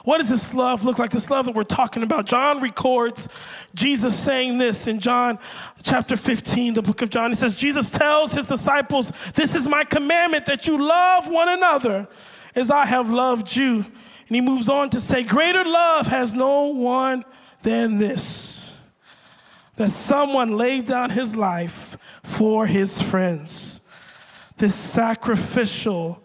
What 0.04 0.18
does 0.18 0.28
this 0.28 0.52
love 0.52 0.84
look 0.84 0.98
like? 0.98 1.10
This 1.10 1.30
love 1.30 1.46
that 1.46 1.54
we're 1.54 1.62
talking 1.62 2.02
about. 2.02 2.26
John 2.26 2.60
records 2.60 3.28
Jesus 3.74 4.18
saying 4.18 4.58
this 4.58 4.86
in 4.88 4.98
John 4.98 5.38
chapter 5.82 6.16
15, 6.16 6.74
the 6.74 6.82
book 6.82 7.02
of 7.02 7.10
John. 7.10 7.30
He 7.30 7.36
says, 7.36 7.54
Jesus 7.54 7.90
tells 7.90 8.32
his 8.32 8.48
disciples, 8.48 9.10
This 9.32 9.54
is 9.54 9.68
my 9.68 9.84
commandment 9.84 10.46
that 10.46 10.66
you 10.66 10.82
love 10.82 11.28
one 11.28 11.48
another 11.48 12.08
as 12.54 12.70
I 12.70 12.86
have 12.86 13.10
loved 13.10 13.54
you. 13.54 13.76
And 13.76 14.36
he 14.36 14.40
moves 14.40 14.68
on 14.68 14.90
to 14.90 15.00
say, 15.00 15.22
Greater 15.22 15.64
love 15.64 16.06
has 16.06 16.34
no 16.34 16.66
one 16.66 17.24
than 17.62 17.98
this 17.98 18.52
that 19.76 19.90
someone 19.90 20.56
laid 20.56 20.84
down 20.84 21.10
his 21.10 21.34
life 21.34 21.96
for 22.22 22.66
his 22.66 23.00
friends. 23.00 23.80
This 24.56 24.76
sacrificial 24.76 26.22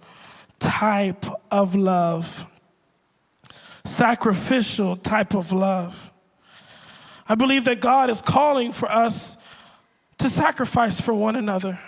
type 0.60 1.26
of 1.52 1.76
love. 1.76 2.46
Sacrificial 3.86 4.98
type 4.98 5.34
of 5.34 5.52
love. 5.52 6.12
I 7.28 7.36
believe 7.36 7.66
that 7.66 7.80
God 7.80 8.10
is 8.10 8.22
calling 8.22 8.72
for 8.72 8.92
us 8.92 9.38
to 10.18 10.30
sacrifice 10.30 11.00
for 11.00 11.14
one 11.14 11.36
another. 11.36 11.80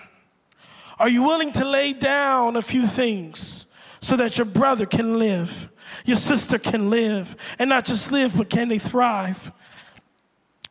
Are 0.98 1.10
you 1.10 1.24
willing 1.24 1.51
to 1.53 1.65
lay 1.65 1.93
down 1.93 2.55
a 2.55 2.62
few 2.62 2.86
things 2.86 3.67
so 4.01 4.15
that 4.15 4.37
your 4.37 4.45
brother 4.45 4.85
can 4.85 5.19
live, 5.19 5.69
your 6.05 6.17
sister 6.17 6.57
can 6.57 6.89
live, 6.89 7.35
and 7.57 7.69
not 7.69 7.85
just 7.85 8.11
live, 8.11 8.35
but 8.35 8.49
can 8.49 8.67
they 8.67 8.79
thrive? 8.79 9.51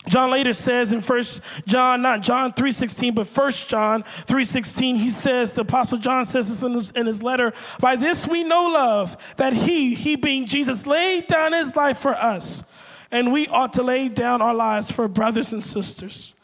John 0.08 0.30
later 0.30 0.52
says 0.52 0.92
in 0.92 1.00
First 1.00 1.42
John, 1.66 2.02
not 2.02 2.22
John 2.22 2.52
3.16, 2.52 3.14
but 3.14 3.26
First 3.26 3.68
John 3.68 4.02
3.16, 4.02 4.96
he 4.96 5.10
says, 5.10 5.52
the 5.52 5.62
Apostle 5.62 5.98
John 5.98 6.24
says 6.24 6.48
this 6.48 6.62
in, 6.62 6.72
his 6.72 6.90
in 6.92 7.06
his 7.06 7.22
letter, 7.22 7.52
by 7.80 7.96
this 7.96 8.26
we 8.26 8.44
know 8.44 8.68
love, 8.68 9.34
that 9.36 9.52
he, 9.52 9.94
he 9.94 10.16
being 10.16 10.46
Jesus, 10.46 10.86
laid 10.86 11.26
down 11.26 11.52
his 11.52 11.76
life 11.76 11.98
for 11.98 12.14
us, 12.14 12.62
and 13.10 13.32
we 13.32 13.46
ought 13.48 13.74
to 13.74 13.82
lay 13.82 14.08
down 14.08 14.40
our 14.40 14.54
lives 14.54 14.90
for 14.90 15.08
brothers 15.08 15.52
and 15.52 15.62
sisters. 15.62 16.34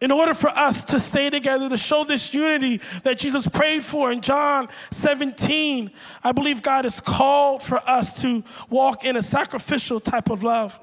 In 0.00 0.10
order 0.10 0.34
for 0.34 0.50
us 0.50 0.84
to 0.84 1.00
stay 1.00 1.30
together, 1.30 1.70
to 1.70 1.76
show 1.76 2.04
this 2.04 2.34
unity 2.34 2.82
that 3.04 3.16
Jesus 3.16 3.48
prayed 3.48 3.82
for 3.82 4.12
in 4.12 4.20
John 4.20 4.68
17, 4.90 5.90
I 6.22 6.32
believe 6.32 6.62
God 6.62 6.84
has 6.84 7.00
called 7.00 7.62
for 7.62 7.78
us 7.88 8.20
to 8.20 8.44
walk 8.68 9.04
in 9.04 9.16
a 9.16 9.22
sacrificial 9.22 9.98
type 9.98 10.28
of 10.28 10.42
love. 10.42 10.78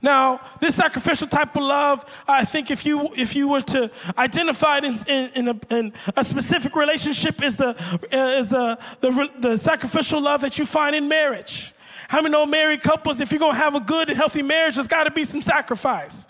Now, 0.00 0.40
this 0.60 0.76
sacrificial 0.76 1.26
type 1.26 1.54
of 1.56 1.62
love, 1.62 2.24
I 2.28 2.44
think 2.44 2.70
if 2.70 2.84
you 2.84 3.08
if 3.14 3.34
you 3.34 3.48
were 3.48 3.62
to 3.62 3.90
identify 4.16 4.78
it 4.78 4.84
in, 4.84 5.30
in, 5.34 5.48
a, 5.48 5.74
in 5.74 5.92
a, 6.16 6.22
specific 6.22 6.76
relationship, 6.76 7.42
is 7.42 7.56
the 7.56 7.70
is 8.12 8.50
the, 8.50 8.78
the 9.00 9.30
the 9.38 9.56
sacrificial 9.58 10.20
love 10.20 10.42
that 10.42 10.58
you 10.58 10.66
find 10.66 10.94
in 10.94 11.08
marriage. 11.08 11.72
How 12.08 12.20
many 12.20 12.32
know 12.32 12.46
married 12.46 12.82
couples? 12.82 13.20
If 13.20 13.32
you're 13.32 13.40
gonna 13.40 13.54
have 13.54 13.74
a 13.74 13.80
good 13.80 14.08
and 14.10 14.16
healthy 14.16 14.42
marriage, 14.42 14.74
there's 14.74 14.86
got 14.86 15.04
to 15.04 15.10
be 15.10 15.24
some 15.24 15.42
sacrifice. 15.42 16.28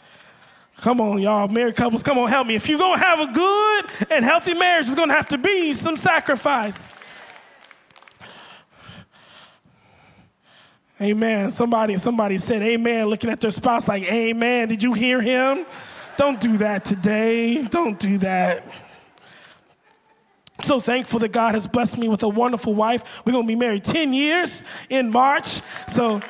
Come 0.81 1.01
on, 1.01 1.21
y'all, 1.23 1.49
married 1.49 1.75
couples, 1.75 2.03
come 2.03 2.19
on, 2.19 2.29
help 2.29 2.47
me. 2.47 2.55
If 2.55 2.69
you're 2.69 2.79
gonna 2.79 3.01
have 3.01 3.21
a 3.21 3.33
good 3.33 3.85
and 4.11 4.25
healthy 4.25 4.55
marriage, 4.55 4.87
there's 4.87 4.99
gonna 4.99 5.15
have 5.15 5.29
to 5.31 5.39
be 5.39 5.73
some 5.73 5.97
sacrifice. 5.97 6.95
Amen. 11.01 11.51
Somebody, 11.51 11.97
somebody 11.97 12.39
said 12.39 12.63
amen, 12.63 13.07
looking 13.07 13.31
at 13.31 13.41
their 13.41 13.51
spouse 13.51 13.87
like, 13.87 14.05
Amen. 14.05 14.69
Did 14.69 14.83
you 14.83 14.95
hear 14.95 15.21
him? 15.21 15.67
Don't 16.17 16.41
do 16.41 16.57
that 16.59 16.85
today. 16.85 17.63
Don't 17.65 17.99
do 17.99 18.17
that. 18.19 18.65
I'm 20.59 20.65
so 20.65 20.81
thankful 20.81 21.19
that 21.19 21.33
God 21.33 21.55
has 21.55 21.67
blessed 21.67 21.99
me 21.99 22.09
with 22.09 22.23
a 22.23 22.29
wonderful 22.29 22.75
wife. 22.75 23.23
We're 23.27 23.33
gonna 23.33 23.47
be 23.47 23.57
married 23.57 23.85
10 23.85 24.15
years 24.15 24.65
in 24.89 25.11
March. 25.11 25.61
So 25.89 26.23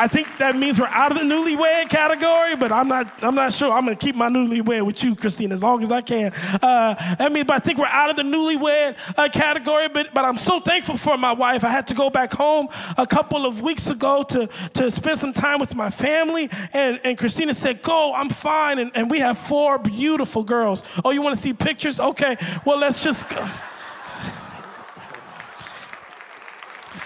I 0.00 0.08
think 0.08 0.38
that 0.38 0.56
means 0.56 0.80
we're 0.80 0.86
out 0.86 1.12
of 1.12 1.18
the 1.18 1.24
newlywed 1.24 1.90
category, 1.90 2.56
but 2.56 2.72
I'm 2.72 2.88
not, 2.88 3.22
I'm 3.22 3.34
not 3.34 3.52
sure. 3.52 3.70
I'm 3.70 3.84
going 3.84 3.94
to 3.94 4.02
keep 4.02 4.16
my 4.16 4.30
newlywed 4.30 4.86
with 4.86 5.04
you, 5.04 5.14
Christine, 5.14 5.52
as 5.52 5.62
long 5.62 5.82
as 5.82 5.92
I 5.92 6.00
can. 6.00 6.32
Uh, 6.62 6.94
I 7.18 7.28
mean, 7.28 7.44
but 7.44 7.56
I 7.56 7.58
think 7.58 7.78
we're 7.78 7.84
out 7.84 8.08
of 8.08 8.16
the 8.16 8.22
newlywed 8.22 8.96
uh, 9.18 9.28
category, 9.28 9.90
but, 9.90 10.14
but 10.14 10.24
I'm 10.24 10.38
so 10.38 10.58
thankful 10.58 10.96
for 10.96 11.18
my 11.18 11.34
wife. 11.34 11.64
I 11.64 11.68
had 11.68 11.86
to 11.88 11.94
go 11.94 12.08
back 12.08 12.32
home 12.32 12.68
a 12.96 13.06
couple 13.06 13.44
of 13.44 13.60
weeks 13.60 13.88
ago 13.88 14.22
to, 14.22 14.46
to 14.46 14.90
spend 14.90 15.18
some 15.18 15.34
time 15.34 15.60
with 15.60 15.74
my 15.74 15.90
family, 15.90 16.48
and, 16.72 16.98
and 17.04 17.18
Christina 17.18 17.52
said, 17.52 17.82
Go, 17.82 18.14
I'm 18.14 18.30
fine. 18.30 18.78
And, 18.78 18.92
and 18.94 19.10
we 19.10 19.18
have 19.18 19.36
four 19.36 19.78
beautiful 19.78 20.42
girls. 20.42 20.82
Oh, 21.04 21.10
you 21.10 21.20
want 21.20 21.34
to 21.34 21.40
see 21.42 21.52
pictures? 21.52 22.00
Okay, 22.00 22.38
well, 22.64 22.78
let's 22.78 23.04
just 23.04 23.28
go. 23.28 23.46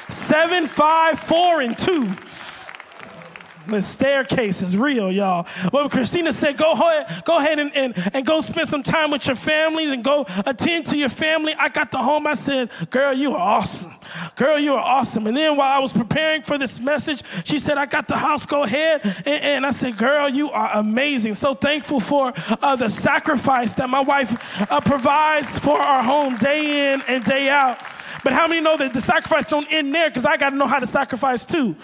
Seven, 0.08 0.68
five, 0.68 1.18
four, 1.18 1.60
and 1.60 1.76
two. 1.76 2.14
The 3.66 3.82
staircase 3.82 4.60
is 4.62 4.76
real, 4.76 5.10
y'all. 5.10 5.46
Well, 5.72 5.88
Christina 5.88 6.32
said, 6.32 6.56
go 6.56 6.72
ahead, 6.72 7.24
go 7.24 7.38
ahead 7.38 7.58
and, 7.58 7.74
and, 7.74 7.94
and 8.12 8.26
go 8.26 8.40
spend 8.40 8.68
some 8.68 8.82
time 8.82 9.10
with 9.10 9.26
your 9.26 9.36
family 9.36 9.92
and 9.92 10.04
go 10.04 10.26
attend 10.44 10.86
to 10.86 10.96
your 10.96 11.08
family. 11.08 11.54
I 11.58 11.68
got 11.68 11.90
to 11.92 11.98
home. 11.98 12.26
I 12.26 12.34
said, 12.34 12.70
girl, 12.90 13.12
you 13.14 13.32
are 13.32 13.38
awesome. 13.38 13.94
Girl, 14.36 14.58
you 14.58 14.74
are 14.74 14.84
awesome. 14.84 15.26
And 15.26 15.36
then 15.36 15.56
while 15.56 15.72
I 15.72 15.78
was 15.78 15.92
preparing 15.92 16.42
for 16.42 16.58
this 16.58 16.78
message, 16.78 17.22
she 17.46 17.58
said, 17.58 17.78
I 17.78 17.86
got 17.86 18.08
the 18.08 18.16
house. 18.16 18.44
Go 18.46 18.64
ahead. 18.64 19.04
And, 19.04 19.26
and 19.26 19.66
I 19.66 19.70
said, 19.70 19.96
girl, 19.96 20.28
you 20.28 20.50
are 20.50 20.70
amazing. 20.74 21.34
So 21.34 21.54
thankful 21.54 22.00
for 22.00 22.32
uh, 22.60 22.76
the 22.76 22.88
sacrifice 22.88 23.74
that 23.74 23.88
my 23.88 24.00
wife 24.00 24.70
uh, 24.70 24.80
provides 24.80 25.58
for 25.58 25.78
our 25.78 26.02
home 26.02 26.36
day 26.36 26.92
in 26.92 27.02
and 27.08 27.24
day 27.24 27.48
out. 27.48 27.78
But 28.22 28.32
how 28.32 28.46
many 28.46 28.60
know 28.60 28.76
that 28.76 28.94
the 28.94 29.02
sacrifice 29.02 29.50
don't 29.50 29.70
end 29.70 29.94
there? 29.94 30.08
Because 30.08 30.24
I 30.24 30.36
got 30.36 30.50
to 30.50 30.56
know 30.56 30.66
how 30.66 30.78
to 30.78 30.86
sacrifice 30.86 31.44
too. 31.44 31.76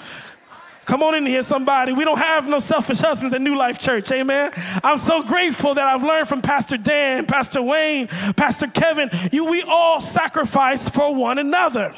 Come 0.91 1.05
on 1.05 1.15
in 1.15 1.25
here, 1.25 1.45
somebody. 1.45 1.93
We 1.93 2.05
don't 2.05 2.19
have 2.19 2.49
no 2.49 2.59
selfish 2.59 2.99
husbands 2.99 3.33
at 3.33 3.41
New 3.41 3.57
Life 3.57 3.79
Church. 3.79 4.11
Amen. 4.11 4.51
I'm 4.83 4.99
so 4.99 5.23
grateful 5.23 5.75
that 5.75 5.87
I've 5.87 6.03
learned 6.03 6.27
from 6.27 6.43
Pastor 6.43 6.77
Dan, 6.77 7.27
Pastor 7.27 7.63
Wayne, 7.63 8.09
Pastor 8.09 8.67
Kevin. 8.67 9.09
You, 9.31 9.49
we 9.49 9.63
all 9.63 10.01
sacrifice 10.01 10.89
for 10.89 11.15
one 11.15 11.39
another. 11.39 11.95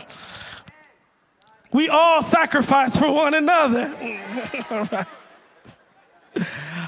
We 1.73 1.89
all 1.89 2.23
sacrifice 2.23 2.95
for 2.95 3.11
one 3.11 3.33
another. 3.33 3.95
all 4.71 4.85
right. 4.85 5.07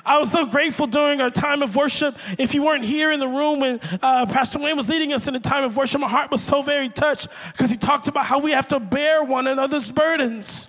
I 0.05 0.19
was 0.19 0.31
so 0.31 0.45
grateful 0.45 0.87
during 0.87 1.23
our 1.23 1.31
time 1.31 1.63
of 1.63 1.75
worship. 1.75 2.19
If 2.39 2.53
you 2.53 2.65
weren't 2.65 2.85
here 2.85 3.13
in 3.13 3.19
the 3.19 3.29
room 3.29 3.61
when 3.61 3.81
uh, 4.03 4.27
Pastor 4.27 4.59
Wayne 4.59 4.77
was 4.77 4.91
leading 4.91 5.15
us 5.15 5.27
in 5.27 5.35
a 5.37 5.41
time 5.41 5.65
of 5.65 5.75
worship, 5.75 6.03
my 6.03 6.09
heart 6.09 6.31
was 6.31 6.43
so 6.43 6.61
very 6.61 6.91
touched 6.91 7.29
because 7.53 7.71
he 7.71 7.79
talked 7.79 8.09
about 8.09 8.27
how 8.27 8.41
we 8.41 8.51
have 8.51 8.69
to 8.69 8.79
bear 8.79 9.25
one 9.25 9.47
another's 9.47 9.91
burdens. 9.91 10.69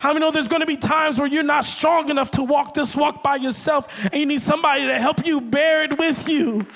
How 0.00 0.12
many 0.12 0.20
know 0.24 0.30
there's 0.30 0.48
going 0.48 0.60
to 0.60 0.66
be 0.66 0.76
times 0.76 1.18
where 1.18 1.26
you're 1.26 1.42
not 1.42 1.64
strong 1.64 2.08
enough 2.08 2.30
to 2.32 2.42
walk 2.42 2.74
this 2.74 2.94
walk 2.94 3.22
by 3.22 3.36
yourself 3.36 4.04
and 4.04 4.14
you 4.14 4.26
need 4.26 4.42
somebody 4.42 4.86
to 4.86 4.98
help 4.98 5.26
you 5.26 5.40
bear 5.40 5.84
it 5.84 5.98
with 5.98 6.28
you? 6.28 6.66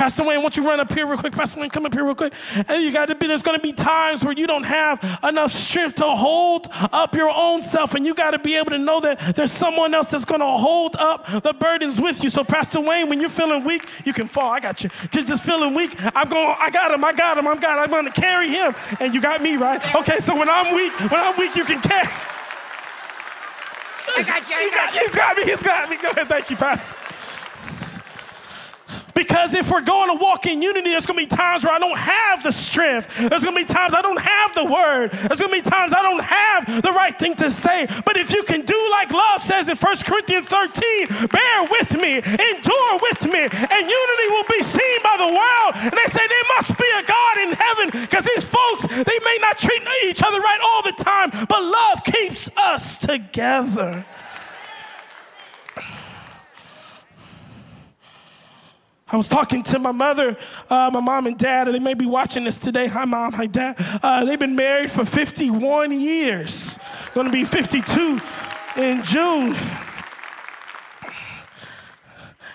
Pastor 0.00 0.24
Wayne, 0.24 0.40
won't 0.40 0.56
you 0.56 0.66
run 0.66 0.80
up 0.80 0.90
here 0.90 1.06
real 1.06 1.18
quick? 1.18 1.34
Pastor 1.34 1.60
Wayne, 1.60 1.68
come 1.68 1.84
up 1.84 1.92
here 1.92 2.02
real 2.02 2.14
quick. 2.14 2.32
And 2.68 2.82
you 2.82 2.90
got 2.90 3.08
to 3.08 3.14
be, 3.14 3.26
there's 3.26 3.42
going 3.42 3.58
to 3.58 3.62
be 3.62 3.74
times 3.74 4.24
where 4.24 4.32
you 4.32 4.46
don't 4.46 4.62
have 4.62 5.20
enough 5.22 5.52
strength 5.52 5.96
to 5.96 6.06
hold 6.06 6.68
up 6.90 7.14
your 7.14 7.28
own 7.28 7.60
self, 7.60 7.94
and 7.94 8.06
you 8.06 8.14
got 8.14 8.30
to 8.30 8.38
be 8.38 8.56
able 8.56 8.70
to 8.70 8.78
know 8.78 9.00
that 9.00 9.18
there's 9.36 9.52
someone 9.52 9.92
else 9.92 10.10
that's 10.10 10.24
going 10.24 10.40
to 10.40 10.46
hold 10.46 10.96
up 10.96 11.26
the 11.26 11.52
burdens 11.52 12.00
with 12.00 12.24
you. 12.24 12.30
So, 12.30 12.42
Pastor 12.44 12.80
Wayne, 12.80 13.10
when 13.10 13.20
you're 13.20 13.28
feeling 13.28 13.62
weak, 13.62 13.90
you 14.06 14.14
can 14.14 14.26
fall. 14.26 14.50
I 14.50 14.58
got 14.58 14.82
you. 14.82 14.88
Just, 14.88 15.28
just 15.28 15.44
feeling 15.44 15.74
weak, 15.74 15.94
I'm 16.16 16.30
going, 16.30 16.56
I 16.58 16.70
got 16.70 16.92
him, 16.92 17.04
I 17.04 17.12
got 17.12 17.36
him, 17.36 17.46
I'm 17.46 17.60
got 17.60 17.78
I'm 17.78 17.90
going 17.90 18.06
to 18.06 18.18
carry 18.18 18.48
him. 18.48 18.74
And 19.00 19.12
you 19.12 19.20
got 19.20 19.42
me, 19.42 19.58
right? 19.58 19.94
Okay, 19.96 20.20
so 20.20 20.34
when 20.34 20.48
I'm 20.48 20.74
weak, 20.74 20.98
when 21.10 21.20
I'm 21.20 21.38
weak, 21.38 21.54
you 21.56 21.64
can 21.66 21.78
carry. 21.82 22.08
I 24.16 24.22
got 24.22 24.48
you. 24.48 24.56
I 24.56 24.70
got, 24.70 24.74
got 24.74 24.94
you. 24.94 25.00
He's 25.02 25.14
got 25.14 25.36
me. 25.36 25.44
He's 25.44 25.62
got 25.62 25.90
me. 25.90 25.96
Go 25.98 26.08
ahead. 26.08 26.26
Thank 26.26 26.48
you, 26.48 26.56
Pastor. 26.56 26.96
Because 29.30 29.54
if 29.54 29.70
we're 29.70 29.80
going 29.80 30.10
to 30.10 30.20
walk 30.20 30.44
in 30.46 30.60
unity, 30.60 30.90
there's 30.90 31.06
going 31.06 31.16
to 31.16 31.22
be 31.22 31.30
times 31.30 31.62
where 31.62 31.72
I 31.72 31.78
don't 31.78 31.96
have 31.96 32.42
the 32.42 32.50
strength. 32.50 33.16
There's 33.16 33.44
going 33.44 33.54
to 33.54 33.62
be 33.62 33.64
times 33.64 33.94
I 33.94 34.02
don't 34.02 34.18
have 34.18 34.54
the 34.58 34.64
word. 34.64 35.12
There's 35.12 35.38
going 35.38 35.54
to 35.54 35.62
be 35.62 35.70
times 35.70 35.92
I 35.92 36.02
don't 36.02 36.24
have 36.24 36.82
the 36.82 36.90
right 36.90 37.16
thing 37.16 37.36
to 37.36 37.48
say. 37.48 37.86
But 38.04 38.16
if 38.16 38.32
you 38.32 38.42
can 38.42 38.62
do 38.62 38.74
like 38.90 39.12
love 39.12 39.40
says 39.40 39.68
in 39.68 39.76
1 39.76 39.96
Corinthians 40.02 40.46
13, 40.48 41.30
bear 41.30 41.62
with 41.70 41.94
me, 41.94 42.18
endure 42.18 42.94
with 43.06 43.22
me, 43.30 43.46
and 43.46 43.82
unity 43.86 44.26
will 44.34 44.50
be 44.50 44.66
seen 44.66 44.98
by 44.98 45.14
the 45.14 45.30
world. 45.30 45.72
And 45.78 45.94
they 45.94 46.10
say 46.10 46.26
there 46.26 46.50
must 46.58 46.74
be 46.74 46.90
a 46.98 47.02
God 47.06 47.34
in 47.38 47.50
heaven 47.54 48.02
because 48.02 48.26
these 48.34 48.42
folks, 48.42 48.82
they 48.82 49.18
may 49.22 49.38
not 49.40 49.58
treat 49.58 49.86
each 50.10 50.24
other 50.24 50.40
right 50.40 50.58
all 50.60 50.82
the 50.82 51.04
time, 51.04 51.30
but 51.46 51.62
love 51.62 52.02
keeps 52.02 52.50
us 52.56 52.98
together. 52.98 54.04
I 59.12 59.16
was 59.16 59.28
talking 59.28 59.64
to 59.64 59.78
my 59.80 59.90
mother, 59.90 60.36
uh, 60.68 60.90
my 60.92 61.00
mom 61.00 61.26
and 61.26 61.36
dad, 61.36 61.66
and 61.66 61.74
they 61.74 61.80
may 61.80 61.94
be 61.94 62.06
watching 62.06 62.44
this 62.44 62.58
today. 62.58 62.86
Hi, 62.86 63.04
mom. 63.04 63.32
Hi, 63.32 63.46
dad. 63.46 63.74
Uh, 64.02 64.24
they've 64.24 64.38
been 64.38 64.54
married 64.54 64.90
for 64.90 65.04
51 65.04 65.90
years. 66.00 66.78
To 67.14 67.28
be 67.28 67.44
52 67.44 68.20
in 68.76 69.02
June. 69.02 69.56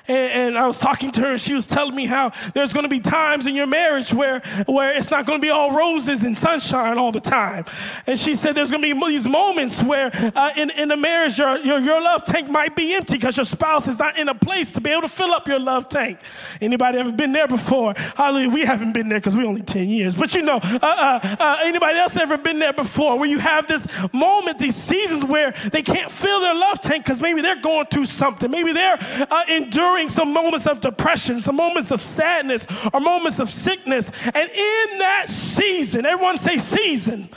And, 0.07 0.31
and, 0.31 0.44
and 0.55 0.63
I 0.63 0.67
was 0.67 0.79
talking 0.79 1.12
to 1.12 1.21
her, 1.21 1.31
and 1.31 1.41
she 1.41 1.53
was 1.53 1.67
telling 1.67 1.93
me 1.93 2.05
how 2.05 2.31
there's 2.53 2.71
going 2.71 2.83
to 2.83 2.89
be 2.89 3.01
times 3.01 3.45
in 3.45 3.55
your 3.55 3.67
marriage 3.67 4.13
where, 4.13 4.39
where 4.67 4.95
it's 4.95 5.12
not 5.12 5.25
going 5.25 5.38
to 5.38 5.41
be 5.41 5.50
all 5.50 5.71
roses 5.71 6.24
and 6.24 6.38
sunshine 6.38 6.97
all 6.97 7.12
the 7.12 7.19
time. 7.19 7.65
And 8.07 8.17
she 8.17 8.35
said 8.35 8.55
there's 8.55 8.71
going 8.71 8.81
to 8.81 8.95
be 8.95 9.07
these 9.07 9.27
moments 9.27 9.83
where 9.83 10.12
uh, 10.13 10.51
in, 10.55 10.69
in 10.71 10.88
the 10.88 10.95
marriage, 10.95 11.38
your, 11.38 11.57
your, 11.57 11.79
your 11.79 12.01
love 12.01 12.24
tank 12.24 12.50
might 12.50 12.74
be 12.75 12.93
empty 12.93 13.15
because 13.15 13.35
your 13.35 13.45
spouse 13.45 13.88
is 13.88 14.00
not 14.00 14.17
in 14.17 14.29
a 14.29 14.35
place 14.35 14.71
to 14.71 14.81
be 14.81 14.91
able 14.91 15.01
to 15.01 15.09
fill 15.09 15.31
up 15.31 15.47
your 15.47 15.59
love 15.59 15.89
tank. 15.89 16.19
Anybody 16.62 17.00
ever 17.00 17.12
been 17.12 17.33
there 17.33 17.47
before? 17.47 17.93
Hallelujah. 18.15 18.50
We 18.50 18.62
haven't 18.62 18.93
been 18.93 19.09
there 19.09 19.19
because 19.19 19.35
we 19.35 19.45
only 19.45 19.62
10 19.62 19.89
years. 19.89 20.15
But 20.15 20.33
you 20.35 20.41
know, 20.41 20.59
uh, 20.63 20.79
uh, 20.81 21.35
uh, 21.39 21.57
anybody 21.63 22.00
else 22.00 22.15
ever 22.15 22.38
been 22.38 22.59
there 22.59 22.74
before 22.74 23.19
where 23.19 23.29
you 23.29 23.39
have 23.39 23.67
this 23.67 23.88
moment, 24.13 24.57
these 24.57 24.75
seasons 24.75 25.25
where 25.25 25.51
they 25.71 25.81
can't 25.81 26.12
fill 26.12 26.39
their 26.39 26.55
love 26.55 26.79
tank 26.79 27.03
because 27.03 27.19
maybe 27.19 27.41
they're 27.41 27.62
going 27.62 27.88
through 27.88 28.05
something. 28.05 28.50
Maybe 28.50 28.71
they're 28.71 28.97
uh, 29.00 29.43
enduring 29.50 30.09
some 30.09 30.33
moments 30.45 30.67
of 30.67 30.79
depression, 30.79 31.39
some 31.39 31.55
moments 31.55 31.89
of 31.89 32.01
sadness, 32.01 32.67
or 32.93 32.99
moments 32.99 33.39
of 33.39 33.49
sickness. 33.49 34.11
And 34.27 34.49
in 34.51 34.99
that 34.99 35.25
season, 35.27 36.05
everyone 36.05 36.37
say 36.37 36.59
season 36.59 37.29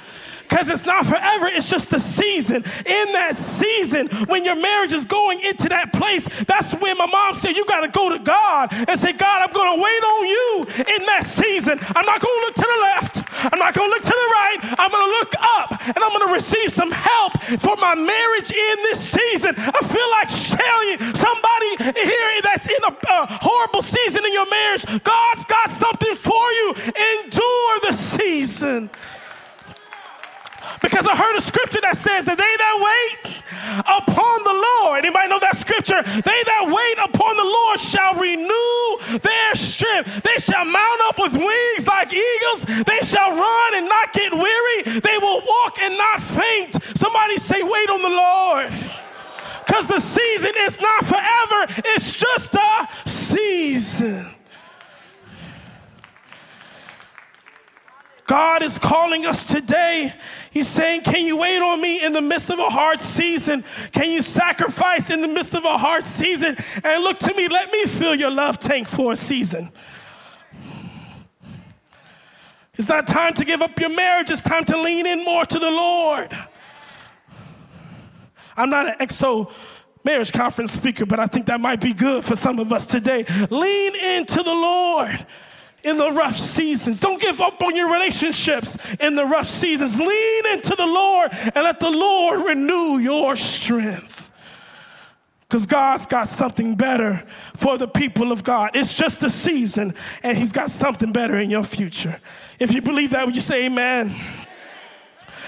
because 0.48 0.68
it's 0.68 0.86
not 0.86 1.04
forever, 1.04 1.46
it's 1.46 1.68
just 1.68 1.92
a 1.92 2.00
season. 2.00 2.64
In 2.86 3.12
that 3.12 3.36
season, 3.36 4.08
when 4.26 4.44
your 4.44 4.56
marriage 4.56 4.92
is 4.92 5.04
going 5.04 5.40
into 5.40 5.68
that 5.68 5.92
place, 5.92 6.24
that's 6.44 6.72
when 6.72 6.96
my 6.96 7.06
mom 7.06 7.34
said, 7.34 7.52
You 7.54 7.66
got 7.66 7.80
to 7.80 7.88
go 7.88 8.08
to 8.08 8.18
God 8.18 8.72
and 8.72 8.98
say, 8.98 9.12
God, 9.12 9.42
I'm 9.42 9.52
going 9.52 9.76
to 9.76 9.82
wait 9.82 10.02
on 10.02 10.24
you 10.26 10.50
in 10.96 11.06
that 11.06 11.24
season. 11.24 11.78
I'm 11.94 12.06
not 12.06 12.20
going 12.20 12.32
to 12.32 12.44
look 12.46 12.54
to 12.54 12.68
the 12.68 12.80
left, 12.80 13.14
I'm 13.52 13.58
not 13.58 13.74
going 13.74 13.90
to 13.90 13.94
look 13.94 14.02
to 14.02 14.08
the 14.08 14.30
right, 14.32 14.58
I'm 14.78 14.90
going 14.90 15.04
to 15.04 15.14
look 15.20 15.32
up 15.36 15.70
and 15.84 15.98
I'm 15.98 16.10
going 16.16 16.26
to 16.28 16.32
receive 16.32 16.72
some 16.72 16.90
help 16.90 17.36
for 17.60 17.76
my 17.76 17.94
marriage 17.94 18.50
in 18.50 18.76
this 18.88 19.00
season. 19.00 19.54
I 19.56 19.80
feel 19.84 20.08
like 20.16 20.28
telling 20.28 21.14
somebody 21.14 21.97
season 23.82 24.24
in 24.24 24.32
your 24.32 24.48
marriage, 24.50 24.84
God's 25.02 25.44
got 25.44 25.70
something 25.70 26.14
for 26.14 26.52
you. 26.52 26.74
Endure 27.24 27.80
the 27.82 27.92
season. 27.92 28.90
Because 30.82 31.06
I 31.06 31.16
heard 31.16 31.36
a 31.36 31.40
scripture 31.40 31.80
that 31.80 31.96
says 31.96 32.24
that 32.26 32.38
they 32.38 32.54
that 32.56 32.76
wait 32.78 33.42
upon 33.82 34.44
the 34.44 34.52
Lord, 34.52 35.04
anybody 35.04 35.28
know 35.28 35.40
that 35.40 35.56
scripture? 35.56 36.02
They 36.02 36.40
that 36.44 36.64
wait 36.68 36.98
upon 37.02 37.36
the 37.36 37.44
Lord 37.44 37.80
shall 37.80 38.14
renew 38.14 39.18
their 39.18 39.54
strength. 39.54 40.22
They 40.22 40.36
shall 40.38 40.64
mount 40.64 41.00
up 41.08 41.18
with 41.18 41.34
wings 41.34 41.86
like 41.86 42.12
eagles. 42.12 42.84
They 42.84 43.00
shall 43.02 43.32
run 43.32 43.70
and 43.74 43.88
not 43.88 44.12
get 44.12 44.32
weary. 44.32 45.00
They 45.00 45.18
will 45.18 45.42
walk 45.42 45.80
and 45.80 45.96
not 45.96 46.22
faint. 46.22 46.82
Somebody 46.96 47.38
say, 47.38 47.62
wait 47.62 47.90
on 47.90 48.02
the 48.02 48.14
Lord. 48.14 48.72
Because 49.68 49.86
the 49.86 50.00
season 50.00 50.52
is 50.60 50.80
not 50.80 51.04
forever, 51.04 51.66
it's 51.84 52.14
just 52.14 52.54
a 52.54 52.88
season. 53.06 54.34
God 58.24 58.62
is 58.62 58.78
calling 58.78 59.26
us 59.26 59.46
today. 59.46 60.14
He's 60.50 60.68
saying, 60.68 61.02
Can 61.02 61.26
you 61.26 61.36
wait 61.36 61.60
on 61.60 61.82
me 61.82 62.02
in 62.02 62.12
the 62.14 62.22
midst 62.22 62.48
of 62.48 62.58
a 62.58 62.70
hard 62.70 63.02
season? 63.02 63.62
Can 63.92 64.10
you 64.10 64.22
sacrifice 64.22 65.10
in 65.10 65.20
the 65.20 65.28
midst 65.28 65.54
of 65.54 65.66
a 65.66 65.76
hard 65.76 66.02
season? 66.02 66.56
And 66.82 67.04
look 67.04 67.18
to 67.18 67.34
me, 67.34 67.48
let 67.48 67.70
me 67.70 67.84
fill 67.84 68.14
your 68.14 68.30
love 68.30 68.58
tank 68.58 68.88
for 68.88 69.12
a 69.12 69.16
season. 69.16 69.70
It's 72.74 72.88
not 72.88 73.06
time 73.06 73.34
to 73.34 73.44
give 73.44 73.60
up 73.60 73.78
your 73.78 73.90
marriage, 73.90 74.30
it's 74.30 74.42
time 74.42 74.64
to 74.64 74.80
lean 74.80 75.06
in 75.06 75.26
more 75.26 75.44
to 75.44 75.58
the 75.58 75.70
Lord. 75.70 76.34
I'm 78.58 78.70
not 78.70 78.88
an 78.88 78.94
exo 79.06 79.50
marriage 80.04 80.32
conference 80.32 80.72
speaker, 80.72 81.06
but 81.06 81.20
I 81.20 81.26
think 81.26 81.46
that 81.46 81.60
might 81.60 81.80
be 81.80 81.92
good 81.92 82.24
for 82.24 82.36
some 82.36 82.58
of 82.58 82.72
us 82.72 82.86
today. 82.86 83.24
Lean 83.50 83.94
into 83.94 84.42
the 84.42 84.54
Lord 84.54 85.26
in 85.84 85.96
the 85.96 86.10
rough 86.10 86.36
seasons. 86.36 87.00
Don't 87.00 87.20
give 87.20 87.40
up 87.40 87.62
on 87.62 87.76
your 87.76 87.92
relationships 87.92 88.94
in 88.96 89.14
the 89.14 89.24
rough 89.24 89.48
seasons. 89.48 89.98
Lean 89.98 90.46
into 90.46 90.74
the 90.74 90.86
Lord 90.86 91.30
and 91.32 91.56
let 91.56 91.80
the 91.80 91.90
Lord 91.90 92.40
renew 92.40 92.98
your 92.98 93.36
strength. 93.36 94.32
Because 95.42 95.64
God's 95.64 96.04
got 96.04 96.28
something 96.28 96.74
better 96.74 97.24
for 97.54 97.78
the 97.78 97.88
people 97.88 98.32
of 98.32 98.44
God. 98.44 98.72
It's 98.74 98.92
just 98.92 99.22
a 99.22 99.30
season, 99.30 99.94
and 100.22 100.36
He's 100.36 100.52
got 100.52 100.70
something 100.70 101.10
better 101.10 101.38
in 101.38 101.48
your 101.48 101.64
future. 101.64 102.20
If 102.60 102.70
you 102.70 102.82
believe 102.82 103.12
that, 103.12 103.24
would 103.24 103.34
you 103.34 103.40
say 103.40 103.64
amen? 103.64 104.14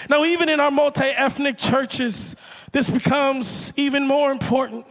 Now, 0.09 0.25
even 0.25 0.49
in 0.49 0.59
our 0.59 0.71
multi 0.71 1.05
ethnic 1.05 1.59
churches, 1.59 2.35
this 2.73 2.89
becomes 2.89 3.73
even 3.77 4.07
more 4.07 4.31
important 4.31 4.87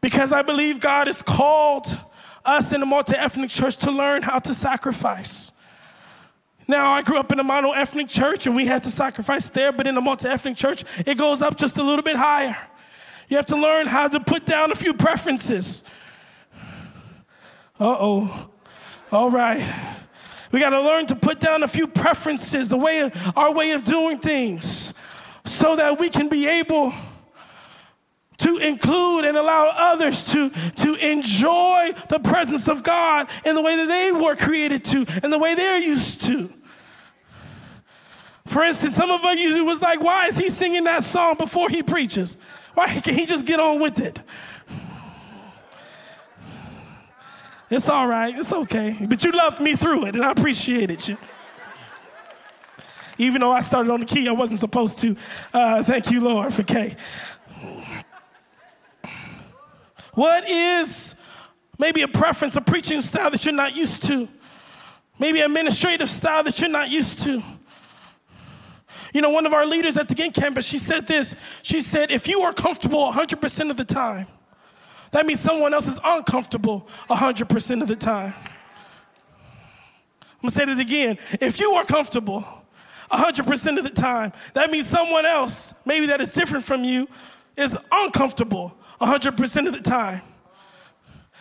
because 0.00 0.32
I 0.32 0.42
believe 0.42 0.80
God 0.80 1.06
has 1.06 1.22
called 1.22 1.86
us 2.44 2.72
in 2.72 2.82
a 2.82 2.86
multi 2.86 3.14
ethnic 3.14 3.50
church 3.50 3.76
to 3.78 3.90
learn 3.90 4.22
how 4.22 4.38
to 4.40 4.54
sacrifice. 4.54 5.52
Now, 6.66 6.92
I 6.92 7.02
grew 7.02 7.18
up 7.18 7.32
in 7.32 7.40
a 7.40 7.44
mono 7.44 7.72
ethnic 7.72 8.08
church 8.08 8.46
and 8.46 8.54
we 8.54 8.66
had 8.66 8.84
to 8.84 8.90
sacrifice 8.90 9.48
there, 9.48 9.72
but 9.72 9.86
in 9.86 9.96
a 9.96 10.00
multi 10.00 10.28
ethnic 10.28 10.56
church, 10.56 10.84
it 11.06 11.18
goes 11.18 11.42
up 11.42 11.56
just 11.56 11.78
a 11.78 11.82
little 11.82 12.02
bit 12.02 12.16
higher. 12.16 12.56
You 13.28 13.36
have 13.36 13.46
to 13.46 13.56
learn 13.56 13.86
how 13.86 14.08
to 14.08 14.20
put 14.20 14.44
down 14.44 14.72
a 14.72 14.74
few 14.74 14.94
preferences. 14.94 15.84
Uh 17.78 17.96
oh. 17.98 18.50
All 19.12 19.30
right. 19.30 19.64
We 20.52 20.58
got 20.58 20.70
to 20.70 20.80
learn 20.80 21.06
to 21.06 21.16
put 21.16 21.38
down 21.38 21.62
a 21.62 21.68
few 21.68 21.86
preferences, 21.86 22.70
the 22.70 22.76
way 22.76 23.08
our 23.36 23.52
way 23.52 23.70
of 23.70 23.84
doing 23.84 24.18
things, 24.18 24.89
so 25.50 25.74
that 25.76 25.98
we 25.98 26.08
can 26.08 26.28
be 26.28 26.46
able 26.46 26.92
to 28.38 28.56
include 28.58 29.24
and 29.24 29.36
allow 29.36 29.70
others 29.74 30.24
to, 30.24 30.48
to 30.50 30.94
enjoy 30.94 31.92
the 32.08 32.20
presence 32.20 32.68
of 32.68 32.82
God 32.82 33.28
in 33.44 33.54
the 33.54 33.60
way 33.60 33.76
that 33.76 33.86
they 33.86 34.12
were 34.12 34.36
created 34.36 34.84
to 34.86 35.04
and 35.22 35.32
the 35.32 35.38
way 35.38 35.54
they're 35.54 35.80
used 35.80 36.22
to. 36.22 36.52
For 38.46 38.62
instance, 38.62 38.94
some 38.94 39.10
of 39.10 39.22
you 39.38 39.64
was 39.64 39.82
like, 39.82 40.00
why 40.00 40.28
is 40.28 40.38
he 40.38 40.50
singing 40.50 40.84
that 40.84 41.04
song 41.04 41.34
before 41.36 41.68
he 41.68 41.82
preaches? 41.82 42.38
Why 42.74 42.86
can't 42.86 43.16
he 43.16 43.26
just 43.26 43.44
get 43.44 43.60
on 43.60 43.80
with 43.80 43.98
it? 43.98 44.20
It's 47.68 47.88
all 47.88 48.06
right, 48.06 48.36
it's 48.36 48.52
okay. 48.52 48.96
But 49.08 49.22
you 49.24 49.32
loved 49.32 49.60
me 49.60 49.76
through 49.76 50.06
it, 50.06 50.14
and 50.14 50.24
I 50.24 50.30
appreciated 50.30 51.06
you. 51.06 51.16
Even 53.20 53.42
though 53.42 53.50
I 53.50 53.60
started 53.60 53.92
on 53.92 54.00
the 54.00 54.06
key, 54.06 54.26
I 54.28 54.32
wasn't 54.32 54.60
supposed 54.60 54.98
to. 55.00 55.14
Uh, 55.52 55.82
thank 55.82 56.10
you, 56.10 56.22
Lord, 56.22 56.54
for 56.54 56.62
K. 56.62 56.96
What 60.14 60.48
is 60.48 61.14
maybe 61.78 62.00
a 62.00 62.08
preference, 62.08 62.56
a 62.56 62.62
preaching 62.62 63.02
style 63.02 63.30
that 63.30 63.44
you're 63.44 63.54
not 63.54 63.76
used 63.76 64.04
to? 64.04 64.26
Maybe 65.18 65.40
administrative 65.40 66.08
style 66.08 66.42
that 66.44 66.58
you're 66.60 66.70
not 66.70 66.88
used 66.88 67.22
to. 67.24 67.42
You 69.12 69.20
know, 69.20 69.30
one 69.30 69.44
of 69.44 69.52
our 69.52 69.66
leaders 69.66 69.98
at 69.98 70.08
the 70.08 70.14
Gate 70.14 70.32
campus, 70.32 70.64
she 70.64 70.78
said 70.78 71.06
this. 71.06 71.34
She 71.62 71.82
said, 71.82 72.10
if 72.10 72.26
you 72.26 72.40
are 72.40 72.54
comfortable 72.54 73.12
100% 73.12 73.70
of 73.70 73.76
the 73.76 73.84
time, 73.84 74.28
that 75.10 75.26
means 75.26 75.40
someone 75.40 75.74
else 75.74 75.88
is 75.88 76.00
uncomfortable 76.02 76.88
100% 77.10 77.82
of 77.82 77.88
the 77.88 77.96
time. 77.96 78.34
I'm 80.22 80.48
gonna 80.48 80.52
say 80.52 80.64
that 80.64 80.78
again. 80.78 81.18
If 81.32 81.60
you 81.60 81.72
are 81.72 81.84
comfortable 81.84 82.59
100% 83.10 83.78
of 83.78 83.84
the 83.84 83.90
time, 83.90 84.32
that 84.54 84.70
means 84.70 84.86
someone 84.86 85.26
else, 85.26 85.74
maybe 85.84 86.06
that 86.06 86.20
is 86.20 86.32
different 86.32 86.64
from 86.64 86.84
you, 86.84 87.08
is 87.56 87.76
uncomfortable 87.90 88.76
100% 89.00 89.66
of 89.66 89.72
the 89.72 89.80
time. 89.80 90.22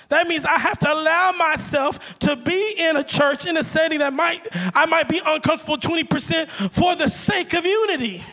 That 0.10 0.28
means 0.28 0.44
I 0.44 0.58
have 0.58 0.80
to 0.80 0.92
allow 0.92 1.32
myself 1.34 2.18
to 2.20 2.36
be 2.36 2.76
in 2.78 2.98
a 2.98 3.04
church 3.04 3.46
in 3.46 3.58
a 3.58 3.64
setting 3.64 4.00
that 4.00 4.12
might 4.12 4.42
I 4.74 4.88
might 4.88 5.08
be 5.08 5.22
uncomfortable 5.24 5.78
20% 5.78 6.50
for 6.72 6.96
the 6.96 7.08
sake 7.08 7.54
of 7.54 7.64
unity. 7.64 8.24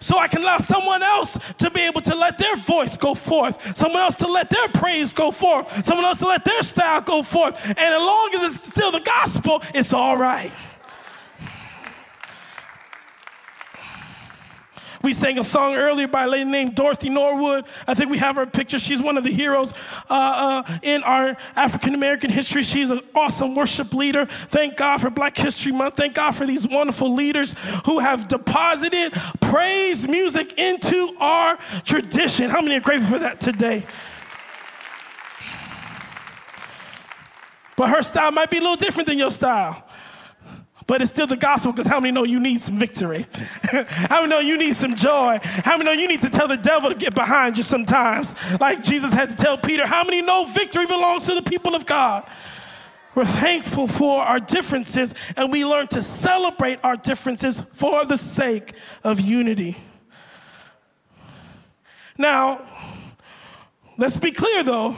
So 0.00 0.18
I 0.18 0.28
can 0.28 0.42
allow 0.42 0.58
someone 0.58 1.02
else 1.02 1.38
to 1.58 1.70
be 1.70 1.80
able 1.80 2.00
to 2.02 2.14
let 2.14 2.38
their 2.38 2.56
voice 2.56 2.96
go 2.96 3.14
forth, 3.14 3.76
someone 3.76 4.00
else 4.00 4.16
to 4.16 4.26
let 4.26 4.50
their 4.50 4.68
praise 4.68 5.12
go 5.12 5.30
forth, 5.30 5.84
someone 5.84 6.06
else 6.06 6.18
to 6.18 6.26
let 6.26 6.44
their 6.44 6.62
style 6.62 7.00
go 7.00 7.22
forth. 7.22 7.68
And 7.68 7.78
as 7.78 8.00
long 8.00 8.30
as 8.34 8.42
it's 8.42 8.72
still 8.72 8.90
the 8.90 9.00
gospel, 9.00 9.62
it's 9.74 9.92
all 9.92 10.16
right. 10.16 10.52
We 15.02 15.12
sang 15.12 15.38
a 15.38 15.44
song 15.44 15.74
earlier 15.74 16.08
by 16.08 16.24
a 16.24 16.28
lady 16.28 16.50
named 16.50 16.74
Dorothy 16.74 17.08
Norwood. 17.08 17.64
I 17.86 17.94
think 17.94 18.10
we 18.10 18.18
have 18.18 18.36
her 18.36 18.46
picture. 18.46 18.78
She's 18.78 19.00
one 19.00 19.16
of 19.16 19.24
the 19.24 19.32
heroes 19.32 19.72
uh, 20.08 20.62
uh, 20.66 20.78
in 20.82 21.02
our 21.02 21.36
African 21.54 21.94
American 21.94 22.30
history. 22.30 22.62
She's 22.62 22.90
an 22.90 23.00
awesome 23.14 23.54
worship 23.54 23.92
leader. 23.94 24.26
Thank 24.26 24.76
God 24.76 25.00
for 25.00 25.10
Black 25.10 25.36
History 25.36 25.72
Month. 25.72 25.96
Thank 25.96 26.14
God 26.14 26.32
for 26.32 26.46
these 26.46 26.66
wonderful 26.66 27.14
leaders 27.14 27.54
who 27.84 27.98
have 27.98 28.28
deposited 28.28 29.12
praise 29.40 30.06
music 30.08 30.58
into 30.58 31.14
our 31.20 31.56
tradition. 31.84 32.50
How 32.50 32.60
many 32.60 32.76
are 32.76 32.80
grateful 32.80 33.10
for 33.12 33.18
that 33.20 33.40
today? 33.40 33.86
But 37.76 37.90
her 37.90 38.02
style 38.02 38.32
might 38.32 38.50
be 38.50 38.56
a 38.56 38.60
little 38.60 38.76
different 38.76 39.06
than 39.06 39.18
your 39.18 39.30
style. 39.30 39.85
But 40.86 41.02
it's 41.02 41.10
still 41.10 41.26
the 41.26 41.36
gospel 41.36 41.72
because 41.72 41.86
how 41.86 41.98
many 41.98 42.12
know 42.12 42.22
you 42.22 42.38
need 42.38 42.60
some 42.60 42.78
victory? 42.78 43.26
how 43.62 44.20
many 44.20 44.28
know 44.28 44.38
you 44.38 44.56
need 44.56 44.76
some 44.76 44.94
joy? 44.94 45.38
How 45.42 45.76
many 45.76 45.84
know 45.84 45.92
you 46.00 46.06
need 46.06 46.22
to 46.22 46.30
tell 46.30 46.46
the 46.46 46.56
devil 46.56 46.90
to 46.90 46.94
get 46.94 47.14
behind 47.14 47.56
you 47.56 47.64
sometimes? 47.64 48.36
Like 48.60 48.84
Jesus 48.84 49.12
had 49.12 49.30
to 49.30 49.36
tell 49.36 49.58
Peter, 49.58 49.84
how 49.84 50.04
many 50.04 50.22
know 50.22 50.44
victory 50.44 50.86
belongs 50.86 51.26
to 51.26 51.34
the 51.34 51.42
people 51.42 51.74
of 51.74 51.86
God? 51.86 52.28
We're 53.16 53.24
thankful 53.24 53.88
for 53.88 54.20
our 54.20 54.38
differences 54.38 55.14
and 55.36 55.50
we 55.50 55.64
learn 55.64 55.88
to 55.88 56.02
celebrate 56.02 56.78
our 56.84 56.96
differences 56.96 57.58
for 57.60 58.04
the 58.04 58.18
sake 58.18 58.74
of 59.02 59.18
unity. 59.18 59.76
Now, 62.16 62.60
let's 63.98 64.16
be 64.16 64.30
clear 64.30 64.62
though, 64.62 64.96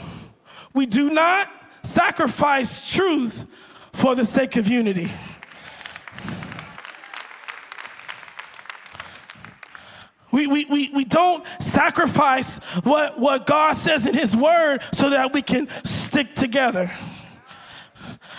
we 0.74 0.84
do 0.84 1.10
not 1.10 1.48
sacrifice 1.82 2.92
truth 2.92 3.46
for 3.92 4.14
the 4.14 4.26
sake 4.26 4.56
of 4.56 4.68
unity. 4.68 5.08
We, 10.30 10.46
we, 10.46 10.64
we, 10.66 10.90
we 10.90 11.04
don't 11.04 11.46
sacrifice 11.60 12.58
what, 12.84 13.18
what 13.18 13.46
God 13.46 13.74
says 13.74 14.06
in 14.06 14.14
His 14.14 14.36
Word 14.36 14.82
so 14.92 15.10
that 15.10 15.32
we 15.32 15.42
can 15.42 15.68
stick 15.84 16.34
together. 16.34 16.92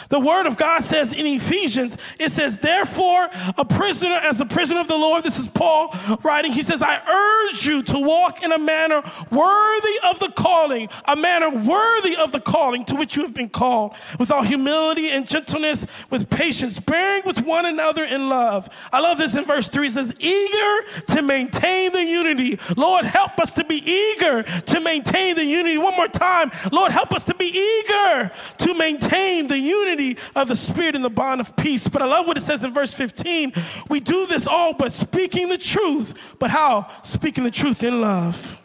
The 0.10 0.19
word 0.19 0.48
of 0.48 0.58
God 0.58 0.84
says 0.84 1.13
in 1.13 1.28
Ephesians, 1.28 1.95
it 2.19 2.32
says, 2.32 2.58
therefore, 2.58 3.30
a 3.58 3.63
prisoner, 3.63 4.15
as 4.15 4.41
a 4.41 4.45
prisoner 4.45 4.80
of 4.80 4.88
the 4.88 4.98
Lord, 4.98 5.24
this 5.24 5.38
is 5.38 5.48
Paul 5.48 5.93
writing, 6.24 6.52
he 6.52 6.63
says, 6.63 6.82
I 6.82 6.98
urge 6.98 7.65
you 7.65 7.84
to 7.84 8.00
walk 8.00 8.43
in 8.43 8.52
a 8.52 8.58
manner 8.58 9.04
worthy 9.32 10.00
of 10.04 10.19
the 10.19 10.34
calling, 10.36 10.89
a 11.06 11.15
manner 11.15 11.52
worthy 11.52 12.15
of 12.15 12.32
the 12.32 12.39
calling 12.39 12.86
to 12.86 12.95
which 12.95 13.15
you 13.15 13.22
have 13.22 13.36
been 13.36 13.50
called, 13.50 13.93
with 14.19 14.32
all 14.32 14.41
humility 14.41 15.12
and 15.12 15.28
gentleness, 15.28 15.86
with 16.10 16.28
patience, 16.28 16.80
bearing 16.80 17.22
with 17.24 17.45
one 17.45 17.67
another 17.67 18.04
in 18.04 18.30
love. 18.30 18.67
I 18.91 19.02
love 19.02 19.19
this 19.19 19.36
in 19.36 19.45
verse 19.45 19.69
3. 19.69 19.88
It 19.88 19.91
says, 19.91 20.13
eager 20.17 21.04
to 21.10 21.22
maintain 21.22 21.91
the 21.91 22.04
unity. 22.04 22.58
Lord, 22.76 23.06
help 23.06 23.39
us 23.39 23.52
to 23.54 23.63
be 23.63 23.76
eager 23.76 24.41
to 24.41 24.80
maintain 24.80 25.36
the 25.36 25.45
unity. 25.45 25.78
One 25.78 25.95
more 25.95 26.08
time. 26.08 26.52
Lord, 26.72 26.91
help 26.91 27.13
us 27.13 27.26
to 27.26 27.36
be 27.36 27.45
eager 27.45 28.32
to 28.58 28.74
maintain 28.74 29.48
the 29.48 29.60
unity 29.60 29.99
unity 30.00 30.22
of 30.36 30.48
the 30.48 30.56
Spirit 30.56 30.96
in 30.96 31.02
the 31.02 31.10
bond 31.10 31.42
of 31.42 31.56
peace. 31.56 31.88
But 31.88 32.02
I 32.02 32.06
love 32.06 32.28
what 32.28 32.38
it 32.38 32.42
says 32.42 32.64
in 32.64 32.74
verse 32.74 32.94
15. 32.94 33.54
We 33.90 34.00
do 34.00 34.26
this 34.26 34.48
all 34.48 34.74
but 34.74 34.92
speaking 34.92 35.50
the 35.50 35.58
truth. 35.58 36.36
But 36.40 36.52
how? 36.52 36.88
Speaking 37.04 37.44
the 37.44 37.52
truth 37.52 37.84
in 37.84 38.02
love. 38.02 38.62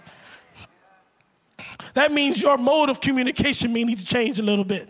That 1.94 2.12
means 2.12 2.42
your 2.42 2.59
mode 2.59 2.90
of 2.90 3.01
communication 3.01 3.73
may 3.73 3.85
need 3.85 3.99
to 3.99 4.05
change 4.05 4.38
a 4.38 4.42
little 4.42 4.64
bit. 4.64 4.88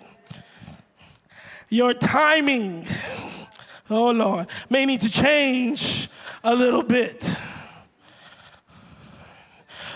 Your 1.69 1.93
timing, 1.93 2.87
oh 3.91 4.11
Lord, 4.11 4.49
may 4.71 4.87
need 4.87 5.01
to 5.01 5.11
change 5.11 6.09
a 6.43 6.55
little 6.55 6.83
bit. 6.83 7.31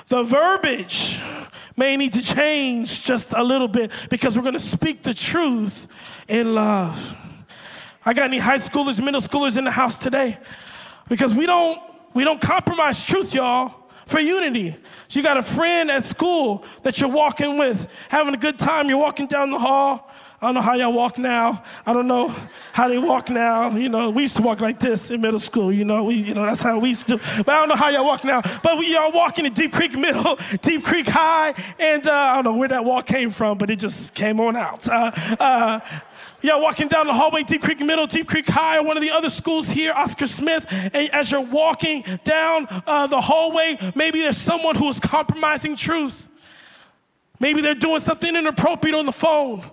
The 0.09 0.23
verbiage 0.23 1.21
may 1.77 1.97
need 1.97 2.15
to 2.15 2.23
change 2.23 3.05
just 3.05 3.35
a 3.35 3.43
little 3.43 3.69
bit 3.69 3.93
because 4.09 4.37
we're 4.37 4.43
going 4.43 4.55
to 4.55 4.61
speak 4.61 5.03
the 5.03 5.13
truth 5.13 5.87
in 6.29 6.55
love. 6.55 7.17
I 8.05 8.15
got 8.15 8.25
any 8.25 8.39
high 8.39 8.57
schoolers, 8.57 9.03
middle 9.05 9.21
schoolers 9.21 9.59
in 9.59 9.65
the 9.65 9.71
house 9.71 9.99
today? 9.99 10.39
Because 11.09 11.35
we 11.35 11.45
don't 11.47 11.81
we 12.15 12.25
don't 12.25 12.41
compromise 12.41 13.05
truth, 13.05 13.35
y'all, 13.35 13.75
for 14.07 14.19
unity. 14.19 14.71
So 15.09 15.19
you 15.19 15.23
got 15.23 15.37
a 15.37 15.43
friend 15.43 15.91
at 15.91 16.05
school 16.05 16.65
that 16.83 17.01
you're 17.01 17.11
walking 17.11 17.59
with, 17.59 17.87
having 18.09 18.33
a 18.33 18.39
good 18.39 18.59
time, 18.59 18.89
you're 18.89 18.99
walking 18.99 19.27
down 19.27 19.51
the 19.51 19.59
hall. 19.59 20.11
I 20.41 20.47
don't 20.47 20.55
know 20.55 20.61
how 20.61 20.75
y'all 20.75 20.93
walk 20.93 21.19
now. 21.19 21.65
I 21.85 21.93
don't 21.93 22.07
know 22.07 22.33
how 22.73 22.87
they 22.87 22.99
walk 22.99 23.29
now. 23.29 23.71
You 23.71 23.89
know, 23.89 24.11
we 24.11 24.23
used 24.23 24.37
to 24.37 24.43
walk 24.43 24.61
like 24.61 24.79
this 24.79 25.11
in 25.11 25.21
middle 25.21 25.41
school. 25.41 25.73
You 25.73 25.85
know, 25.85 26.05
we, 26.05 26.15
you 26.15 26.33
know, 26.33 26.47
that's 26.47 26.63
how 26.63 26.79
we 26.79 26.91
used 26.91 27.09
to. 27.09 27.17
Do. 27.17 27.43
But 27.43 27.49
I 27.57 27.59
don't 27.59 27.69
know 27.69 27.75
how 27.75 27.89
y'all 27.89 28.05
walk 28.05 28.23
now. 28.23 28.41
But 28.63 28.79
we 28.79 28.95
y'all 28.95 29.11
walking 29.11 29.47
in 29.47 29.53
Deep 29.53 29.73
Creek 29.73 29.99
Middle, 29.99 30.39
Deep 30.63 30.85
Creek 30.85 31.09
High, 31.09 31.55
and 31.81 32.07
uh, 32.07 32.13
I 32.13 32.35
don't 32.37 32.45
know 32.45 32.57
where 32.57 32.69
that 32.69 32.85
walk 32.85 33.07
came 33.07 33.31
from, 33.31 33.59
but 33.59 33.69
it 33.69 33.81
just 33.81 34.15
came 34.15 34.41
on 34.41 34.55
out. 34.55 34.89
Uh, 34.89 35.11
uh, 35.41 35.81
yeah, 36.41 36.57
walking 36.57 36.87
down 36.87 37.09
the 37.09 37.15
hallway, 37.15 37.43
Deep 37.43 37.63
Creek 37.63 37.81
Middle, 37.81 38.07
Deep 38.07 38.29
Creek 38.29 38.49
High, 38.49 38.79
or 38.79 38.85
one 38.85 38.97
of 38.97 39.03
the 39.03 39.11
other 39.11 39.31
schools 39.31 39.69
here, 39.69 39.93
Oscar 39.93 40.29
Smith, 40.29 40.67
and 40.95 41.11
as 41.11 41.33
you're 41.33 41.41
walking 41.41 42.05
down 42.23 42.69
uh, 42.87 43.09
the 43.09 43.21
hallway, 43.21 43.77
maybe 43.97 44.21
there's 44.21 44.37
someone 44.37 44.77
who 44.77 44.89
is 44.89 45.01
compromising 45.01 45.75
truth. 45.75 46.29
Maybe 47.41 47.61
they're 47.61 47.75
doing 47.75 47.99
something 47.99 48.37
inappropriate 48.37 48.95
on 48.95 49.05
the 49.05 49.13
phone. 49.13 49.65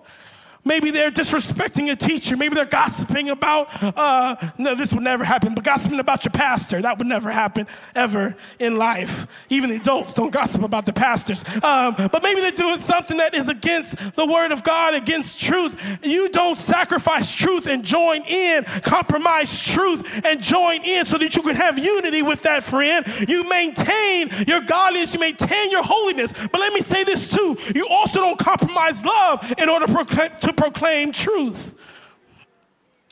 Maybe 0.66 0.90
they're 0.90 1.12
disrespecting 1.12 1.92
a 1.92 1.96
teacher. 1.96 2.36
Maybe 2.36 2.56
they're 2.56 2.66
gossiping 2.66 3.30
about, 3.30 3.70
uh, 3.96 4.36
no, 4.58 4.74
this 4.74 4.92
would 4.92 5.04
never 5.04 5.24
happen, 5.24 5.54
but 5.54 5.64
gossiping 5.64 6.00
about 6.00 6.26
your 6.26 6.32
pastor. 6.32 6.82
That 6.82 6.98
would 6.98 7.06
never 7.06 7.30
happen 7.30 7.68
ever 7.94 8.36
in 8.60 8.78
life. 8.78 9.46
Even 9.50 9.70
adults 9.70 10.16
don't 10.16 10.32
gossip 10.32 10.64
about 10.64 10.88
the 10.88 10.94
pastors. 10.94 11.44
Um, 11.64 11.94
but 12.12 12.24
maybe 12.24 12.42
they're 12.42 12.50
doing 12.50 12.80
something 12.80 13.18
that 13.18 13.36
is 13.36 13.48
against 13.48 14.16
the 14.16 14.26
word 14.26 14.52
of 14.52 14.64
God, 14.64 14.96
against 14.96 15.40
truth. 15.40 16.00
You 16.04 16.30
don't 16.30 16.58
sacrifice 16.58 17.32
truth 17.32 17.68
and 17.68 17.84
join 17.84 18.24
in, 18.24 18.64
compromise 18.82 19.60
truth 19.62 20.26
and 20.26 20.42
join 20.42 20.84
in 20.84 21.06
so 21.06 21.20
that 21.20 21.36
you 21.36 21.44
can 21.44 21.56
have 21.56 21.78
unity 21.78 22.24
with 22.24 22.42
that 22.42 22.64
friend. 22.64 23.06
You 23.30 23.48
maintain 23.48 24.30
your 24.48 24.62
godliness, 24.62 25.14
you 25.14 25.20
maintain 25.20 25.70
your 25.70 25.84
holiness. 25.84 26.34
But 26.48 26.60
let 26.60 26.74
me 26.74 26.82
say 26.82 27.04
this 27.04 27.28
too 27.28 27.56
you 27.76 27.88
also 27.88 28.20
don't 28.20 28.40
compromise 28.40 29.06
love 29.06 29.54
in 29.58 29.70
order 29.70 29.86
to 29.86 30.55
proclaim 30.56 31.12
truth. 31.12 31.76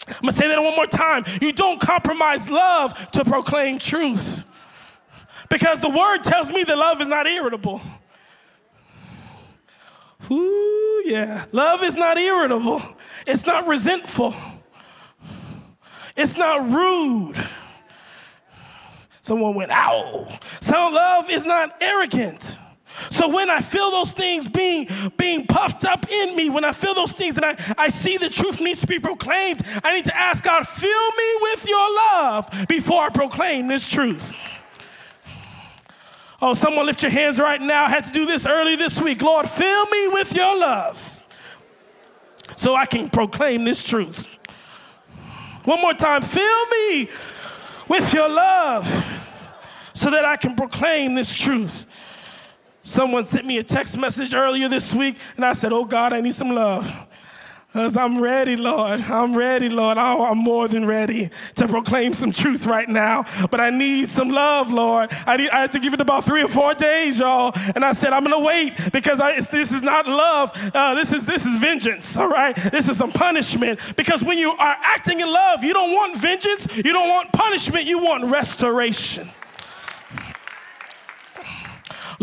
I'm 0.08 0.16
gonna 0.22 0.32
say 0.32 0.48
that 0.48 0.60
one 0.60 0.76
more 0.76 0.88
time. 0.88 1.24
You 1.42 1.52
don't 1.54 1.80
compromise 1.80 2.50
love 2.50 3.12
to 3.12 3.24
proclaim 3.24 3.80
truth. 3.80 4.44
Because 5.50 5.80
the 5.80 5.90
word 5.90 6.24
tells 6.24 6.52
me 6.52 6.64
that 6.64 6.78
love 6.78 7.02
is 7.02 7.08
not 7.08 7.28
irritable. 7.28 7.82
Ooh, 10.32 11.04
yeah. 11.06 11.46
Love 11.52 11.84
is 11.84 11.96
not 11.96 12.18
irritable, 12.18 12.82
it's 13.28 13.46
not 13.46 13.68
resentful, 13.68 14.34
it's 16.16 16.38
not 16.38 16.70
rude. 16.70 17.36
Someone 19.22 19.56
went, 19.56 19.72
ow. 19.72 20.28
So 20.60 20.74
love 20.74 21.30
is 21.30 21.46
not 21.46 21.82
arrogant. 21.82 22.60
So 23.24 23.30
when 23.30 23.50
I 23.50 23.62
feel 23.62 23.90
those 23.90 24.12
things 24.12 24.50
being, 24.50 24.86
being 25.16 25.48
puffed 25.48 25.86
up 25.86 26.12
in 26.12 26.36
me, 26.36 26.50
when 26.50 26.66
I 26.66 26.74
feel 26.74 26.94
those 26.94 27.14
things 27.14 27.38
and 27.38 27.46
I, 27.46 27.56
I 27.78 27.88
see 27.88 28.18
the 28.18 28.28
truth 28.28 28.60
needs 28.60 28.82
to 28.82 28.88
be 28.88 29.00
proclaimed, 29.00 29.62
I 29.82 29.96
need 29.96 30.04
to 30.04 30.18
ask 30.18 30.44
God, 30.44 30.68
fill 30.68 31.12
me 31.12 31.36
with 31.40 31.66
your 31.66 31.96
love 31.96 32.66
before 32.68 33.02
I 33.02 33.08
proclaim 33.08 33.70
this 33.70 33.88
truth. 33.88 34.62
Oh, 36.42 36.54
someone 36.54 36.86
lift 36.86 37.02
your 37.02 37.12
hands 37.12 37.40
right 37.40 37.62
now. 37.62 37.86
I 37.86 37.90
had 37.92 38.04
to 38.04 38.12
do 38.12 38.26
this 38.26 38.46
early 38.46 38.76
this 38.76 39.00
week. 39.00 39.22
Lord, 39.22 39.48
fill 39.48 39.86
me 39.86 40.10
with 40.10 40.36
your 40.36 40.60
love 40.60 41.26
so 42.58 42.76
I 42.76 42.86
can 42.86 43.08
proclaim 43.08 43.64
this 43.64 43.86
truth. 43.86 44.38
One 45.64 45.80
more 45.80 45.94
time, 45.94 46.24
fill 46.24 46.66
me 46.66 47.08
with 47.88 48.14
your 48.14 48.28
love 48.28 48.86
so 49.94 50.12
that 50.12 50.26
I 50.26 50.36
can 50.36 50.58
proclaim 50.58 51.16
this 51.16 51.34
truth. 51.34 51.86
Someone 52.94 53.24
sent 53.24 53.48
me 53.48 53.58
a 53.58 53.64
text 53.64 53.98
message 53.98 54.36
earlier 54.36 54.70
this 54.70 54.94
week, 54.94 55.18
and 55.36 55.44
I 55.44 55.54
said, 55.54 55.74
Oh 55.74 55.84
God, 55.84 56.14
I 56.14 56.22
need 56.22 56.36
some 56.36 56.52
love. 56.52 56.86
Because 57.66 57.98
I'm 57.98 58.22
ready, 58.22 58.56
Lord. 58.56 59.02
I'm 59.02 59.36
ready, 59.36 59.68
Lord. 59.68 59.98
Oh, 59.98 60.26
I'm 60.26 60.38
more 60.38 60.68
than 60.68 60.86
ready 60.86 61.32
to 61.56 61.68
proclaim 61.68 62.14
some 62.14 62.32
truth 62.32 62.68
right 62.68 62.88
now. 62.88 63.26
But 63.50 63.60
I 63.60 63.72
need 63.72 64.10
some 64.10 64.30
love, 64.30 64.72
Lord. 64.72 65.12
I, 65.26 65.38
need, 65.38 65.50
I 65.50 65.62
had 65.62 65.72
to 65.72 65.80
give 65.80 65.96
it 65.96 66.02
about 66.02 66.24
three 66.24 66.44
or 66.44 66.48
four 66.48 66.76
days, 66.76 67.18
y'all. 67.18 67.52
And 67.74 67.84
I 67.84 67.94
said, 67.94 68.14
I'm 68.14 68.24
going 68.24 68.40
to 68.40 68.46
wait 68.46 68.92
because 68.94 69.20
I, 69.20 69.40
this 69.40 69.72
is 69.72 69.82
not 69.82 70.08
love. 70.08 70.52
Uh, 70.72 70.94
this, 70.94 71.14
is, 71.14 71.26
this 71.26 71.48
is 71.48 71.60
vengeance, 71.60 72.16
all 72.16 72.30
right? 72.30 72.56
This 72.56 72.90
is 72.90 72.98
some 72.98 73.12
punishment. 73.12 73.80
Because 73.98 74.24
when 74.24 74.38
you 74.38 74.52
are 74.52 74.78
acting 74.84 75.20
in 75.20 75.28
love, 75.34 75.64
you 75.64 75.74
don't 75.74 75.94
want 75.94 76.16
vengeance, 76.20 76.78
you 76.78 76.94
don't 76.94 77.10
want 77.10 77.32
punishment, 77.32 77.88
you 77.88 77.98
want 77.98 78.26
restoration. 78.26 79.28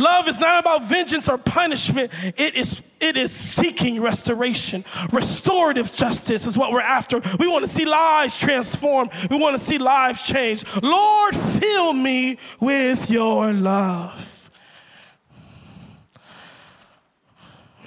Love 0.01 0.29
is 0.29 0.41
not 0.41 0.59
about 0.59 0.83
vengeance 0.83 1.29
or 1.29 1.37
punishment. 1.37 2.11
It 2.39 2.57
is, 2.57 2.81
it 3.01 3.17
is 3.17 3.31
seeking 3.31 4.01
restoration. 4.01 4.83
Restorative 5.13 5.93
justice 5.93 6.47
is 6.47 6.57
what 6.57 6.73
we're 6.73 6.81
after. 6.81 7.21
We 7.39 7.47
want 7.47 7.65
to 7.65 7.69
see 7.69 7.85
lives 7.85 8.39
transformed. 8.39 9.13
We 9.31 9.37
want 9.37 9.55
to 9.57 9.63
see 9.63 9.77
lives 9.79 10.23
change. 10.23 10.65
Lord, 10.83 11.37
fill 11.37 11.93
me 11.93 12.39
with 12.61 13.11
your 13.11 13.53
love. 13.53 14.51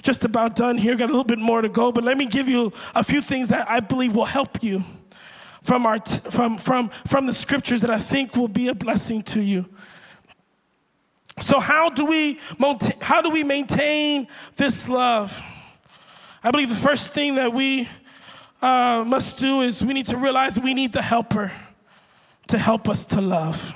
Just 0.02 0.24
about 0.24 0.54
done 0.54 0.78
here. 0.78 0.94
Got 0.96 1.06
a 1.06 1.12
little 1.12 1.24
bit 1.24 1.38
more 1.38 1.62
to 1.62 1.68
go, 1.68 1.90
but 1.90 2.04
let 2.04 2.16
me 2.16 2.26
give 2.26 2.48
you 2.48 2.72
a 2.94 3.02
few 3.02 3.20
things 3.20 3.48
that 3.48 3.68
I 3.68 3.80
believe 3.80 4.14
will 4.14 4.24
help 4.24 4.62
you 4.62 4.84
from, 5.62 5.86
our 5.86 5.98
t- 5.98 6.30
from, 6.30 6.58
from, 6.58 6.90
from 6.90 7.26
the 7.26 7.34
scriptures 7.34 7.80
that 7.80 7.90
I 7.90 7.98
think 7.98 8.36
will 8.36 8.48
be 8.48 8.68
a 8.68 8.74
blessing 8.74 9.22
to 9.24 9.40
you. 9.40 9.64
So 11.40 11.58
how 11.58 11.90
do 11.90 12.04
we 12.04 12.38
how 13.00 13.20
do 13.20 13.30
we 13.30 13.42
maintain 13.44 14.28
this 14.56 14.88
love? 14.88 15.42
I 16.42 16.50
believe 16.50 16.68
the 16.68 16.74
first 16.74 17.12
thing 17.12 17.36
that 17.36 17.52
we 17.52 17.88
uh, 18.62 19.04
must 19.06 19.38
do 19.38 19.62
is 19.62 19.82
we 19.82 19.94
need 19.94 20.06
to 20.06 20.16
realize 20.16 20.58
we 20.58 20.74
need 20.74 20.92
the 20.92 21.02
helper 21.02 21.52
to 22.48 22.58
help 22.58 22.88
us 22.88 23.04
to 23.06 23.20
love. 23.20 23.74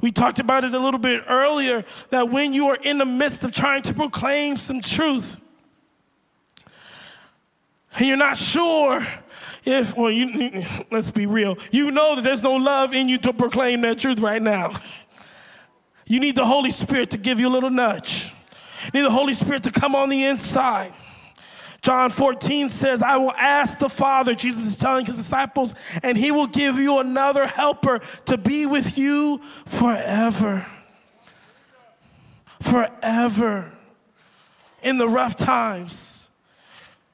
We 0.00 0.12
talked 0.12 0.38
about 0.38 0.64
it 0.64 0.74
a 0.74 0.78
little 0.78 1.00
bit 1.00 1.24
earlier 1.28 1.84
that 2.10 2.30
when 2.30 2.52
you 2.52 2.68
are 2.68 2.76
in 2.76 2.98
the 2.98 3.06
midst 3.06 3.42
of 3.42 3.52
trying 3.52 3.82
to 3.82 3.94
proclaim 3.94 4.56
some 4.56 4.80
truth, 4.80 5.40
and 7.94 8.06
you're 8.06 8.16
not 8.16 8.36
sure 8.36 9.04
if, 9.64 9.96
well, 9.96 10.10
you, 10.10 10.64
let's 10.92 11.10
be 11.10 11.26
real, 11.26 11.58
you 11.72 11.90
know 11.90 12.14
that 12.14 12.22
there's 12.22 12.44
no 12.44 12.54
love 12.54 12.94
in 12.94 13.08
you 13.08 13.18
to 13.18 13.32
proclaim 13.32 13.80
that 13.80 13.98
truth 13.98 14.20
right 14.20 14.40
now. 14.40 14.70
You 16.08 16.20
need 16.20 16.36
the 16.36 16.46
Holy 16.46 16.70
Spirit 16.70 17.10
to 17.10 17.18
give 17.18 17.38
you 17.38 17.48
a 17.48 17.50
little 17.50 17.70
nudge. 17.70 18.32
You 18.86 19.00
need 19.00 19.06
the 19.06 19.10
Holy 19.10 19.34
Spirit 19.34 19.62
to 19.64 19.70
come 19.70 19.94
on 19.94 20.08
the 20.08 20.24
inside. 20.24 20.94
John 21.82 22.10
14 22.10 22.70
says, 22.70 23.02
I 23.02 23.18
will 23.18 23.32
ask 23.32 23.78
the 23.78 23.90
Father, 23.90 24.34
Jesus 24.34 24.66
is 24.66 24.78
telling 24.78 25.04
his 25.04 25.16
disciples, 25.16 25.74
and 26.02 26.16
he 26.16 26.30
will 26.30 26.46
give 26.46 26.76
you 26.76 26.98
another 26.98 27.46
helper 27.46 28.00
to 28.24 28.38
be 28.38 28.66
with 28.66 28.98
you 28.98 29.38
forever. 29.66 30.66
Forever. 32.60 33.72
In 34.82 34.96
the 34.96 35.08
rough 35.08 35.36
times, 35.36 36.30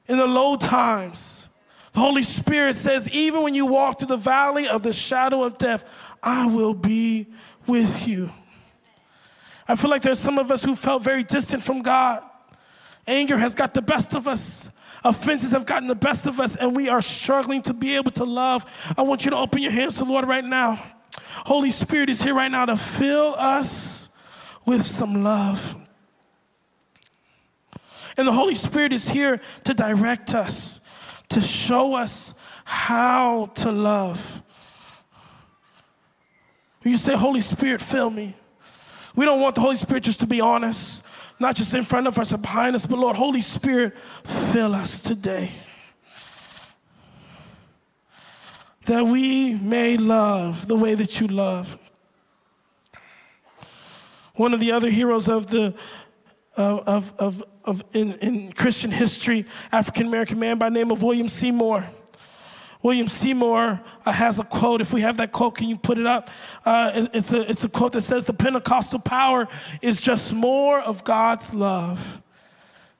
in 0.07 0.17
the 0.17 0.27
low 0.27 0.55
times. 0.55 1.49
The 1.93 1.99
Holy 1.99 2.23
Spirit 2.23 2.75
says, 2.75 3.09
even 3.09 3.41
when 3.41 3.55
you 3.55 3.65
walk 3.65 3.99
through 3.99 4.07
the 4.07 4.17
valley 4.17 4.67
of 4.67 4.83
the 4.83 4.93
shadow 4.93 5.43
of 5.43 5.57
death, 5.57 6.15
I 6.21 6.47
will 6.47 6.73
be 6.73 7.27
with 7.67 8.07
you. 8.07 8.31
I 9.67 9.75
feel 9.75 9.89
like 9.89 10.01
there's 10.01 10.19
some 10.19 10.37
of 10.37 10.51
us 10.51 10.63
who 10.63 10.75
felt 10.75 11.03
very 11.03 11.23
distant 11.23 11.63
from 11.63 11.81
God. 11.81 12.23
Anger 13.07 13.37
has 13.37 13.55
got 13.55 13.73
the 13.73 13.81
best 13.81 14.15
of 14.15 14.27
us. 14.27 14.69
Offenses 15.03 15.51
have 15.51 15.65
gotten 15.65 15.87
the 15.87 15.95
best 15.95 16.25
of 16.25 16.39
us, 16.39 16.55
and 16.55 16.75
we 16.75 16.89
are 16.89 17.01
struggling 17.01 17.61
to 17.63 17.73
be 17.73 17.95
able 17.95 18.11
to 18.11 18.23
love. 18.23 18.65
I 18.97 19.03
want 19.03 19.25
you 19.25 19.31
to 19.31 19.37
open 19.37 19.61
your 19.61 19.71
hands 19.71 19.95
to 19.95 20.03
the 20.03 20.09
Lord 20.11 20.27
right 20.27 20.43
now. 20.43 20.83
Holy 21.45 21.71
Spirit 21.71 22.09
is 22.09 22.21
here 22.21 22.33
right 22.33 22.49
now 22.49 22.65
to 22.65 22.75
fill 22.75 23.35
us 23.37 24.09
with 24.65 24.83
some 24.83 25.23
love. 25.23 25.75
And 28.17 28.27
the 28.27 28.33
Holy 28.33 28.55
Spirit 28.55 28.93
is 28.93 29.09
here 29.09 29.41
to 29.65 29.73
direct 29.73 30.33
us, 30.33 30.79
to 31.29 31.41
show 31.41 31.93
us 31.93 32.33
how 32.63 33.47
to 33.55 33.71
love. 33.71 34.41
You 36.83 36.97
say, 36.97 37.15
Holy 37.15 37.41
Spirit, 37.41 37.81
fill 37.81 38.09
me. 38.09 38.35
We 39.15 39.25
don't 39.25 39.39
want 39.39 39.55
the 39.55 39.61
Holy 39.61 39.77
Spirit 39.77 40.03
just 40.03 40.19
to 40.19 40.27
be 40.27 40.41
honest 40.41 41.03
not 41.39 41.55
just 41.55 41.73
in 41.73 41.83
front 41.83 42.07
of 42.07 42.17
us 42.17 42.33
or 42.33 42.37
behind 42.37 42.75
us, 42.75 42.85
but 42.85 42.97
Lord, 42.97 43.15
Holy 43.15 43.41
Spirit, 43.41 43.97
fill 43.97 44.73
us 44.73 44.99
today. 44.99 45.51
That 48.85 49.05
we 49.05 49.55
may 49.55 49.97
love 49.97 50.67
the 50.67 50.75
way 50.75 50.95
that 50.95 51.19
you 51.19 51.27
love. 51.27 51.77
One 54.35 54.53
of 54.53 54.59
the 54.59 54.71
other 54.71 54.89
heroes 54.89 55.27
of 55.27 55.47
the 55.47 55.73
of, 56.57 57.13
of, 57.19 57.43
of 57.65 57.83
in, 57.91 58.13
in 58.13 58.53
Christian 58.53 58.91
history, 58.91 59.45
African 59.73 60.07
American 60.07 60.39
man 60.39 60.57
by 60.57 60.69
name 60.69 60.91
of 60.91 61.03
William 61.03 61.27
Seymour. 61.27 61.89
William 62.85 63.07
Seymour 63.07 63.81
uh, 64.05 64.11
has 64.11 64.37
a 64.37 64.43
quote. 64.43 64.79
If 64.79 64.93
we 64.93 65.01
have 65.01 65.17
that 65.17 65.31
quote, 65.31 65.55
can 65.55 65.67
you 65.67 65.75
put 65.75 65.97
it 65.97 66.05
up? 66.05 66.29
Uh, 66.63 67.07
it's, 67.15 67.33
a, 67.33 67.49
it's 67.49 67.63
a 67.63 67.69
quote 67.69 67.93
that 67.93 68.03
says, 68.03 68.25
The 68.25 68.33
Pentecostal 68.33 68.99
power 68.99 69.47
is 69.81 69.99
just 69.99 70.31
more 70.31 70.79
of 70.81 71.03
God's 71.03 71.51
love. 71.51 72.21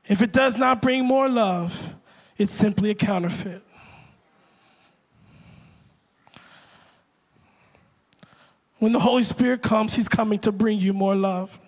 If 0.08 0.24
it 0.24 0.34
does 0.34 0.58
not 0.58 0.82
bring 0.82 1.06
more 1.06 1.30
love, 1.30 1.93
it's 2.36 2.52
simply 2.52 2.89
a 2.89 2.95
counterfeit. 2.95 3.62
When 8.80 8.91
the 8.91 9.00
Holy 9.00 9.24
Spirit 9.24 9.62
comes, 9.62 9.93
He's 9.93 10.10
coming 10.10 10.39
to 10.39 10.52
bring 10.52 10.80
you 10.80 10.93
more 10.93 11.15
love. 11.15 11.60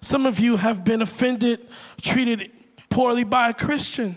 Some 0.00 0.24
of 0.24 0.38
you 0.38 0.54
have 0.54 0.84
been 0.84 1.02
offended, 1.02 1.66
treated 2.00 2.52
poorly 2.90 3.24
by 3.24 3.48
a 3.48 3.54
Christian. 3.54 4.14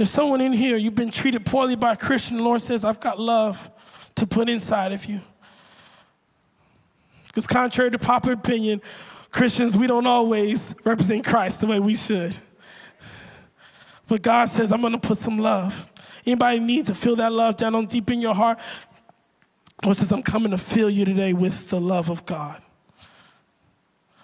There's 0.00 0.08
someone 0.08 0.40
in 0.40 0.54
here, 0.54 0.78
you've 0.78 0.94
been 0.94 1.10
treated 1.10 1.44
poorly 1.44 1.76
by 1.76 1.92
a 1.92 1.96
Christian. 1.96 2.38
The 2.38 2.42
Lord 2.42 2.62
says, 2.62 2.86
I've 2.86 3.00
got 3.00 3.20
love 3.20 3.70
to 4.14 4.26
put 4.26 4.48
inside 4.48 4.92
of 4.92 5.04
you. 5.04 5.20
Because, 7.26 7.46
contrary 7.46 7.90
to 7.90 7.98
popular 7.98 8.32
opinion, 8.32 8.80
Christians, 9.30 9.76
we 9.76 9.86
don't 9.86 10.06
always 10.06 10.74
represent 10.84 11.26
Christ 11.26 11.60
the 11.60 11.66
way 11.66 11.80
we 11.80 11.94
should. 11.94 12.34
But 14.08 14.22
God 14.22 14.48
says, 14.48 14.72
I'm 14.72 14.80
going 14.80 14.94
to 14.94 14.98
put 14.98 15.18
some 15.18 15.36
love. 15.36 15.86
Anybody 16.24 16.60
need 16.60 16.86
to 16.86 16.94
feel 16.94 17.16
that 17.16 17.30
love 17.30 17.58
down 17.58 17.74
on 17.74 17.84
deep 17.84 18.10
in 18.10 18.22
your 18.22 18.34
heart? 18.34 18.58
Lord 19.84 19.98
says, 19.98 20.10
I'm 20.12 20.22
coming 20.22 20.52
to 20.52 20.58
fill 20.58 20.88
you 20.88 21.04
today 21.04 21.34
with 21.34 21.68
the 21.68 21.78
love 21.78 22.08
of 22.08 22.24
God. 22.24 22.62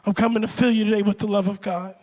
I'm 0.07 0.15
coming 0.15 0.41
to 0.41 0.49
fill 0.49 0.71
you 0.71 0.87
today 0.87 1.03
with 1.03 1.19
the 1.19 1.27
love 1.27 1.49
of 1.49 1.61
God. 1.61 1.97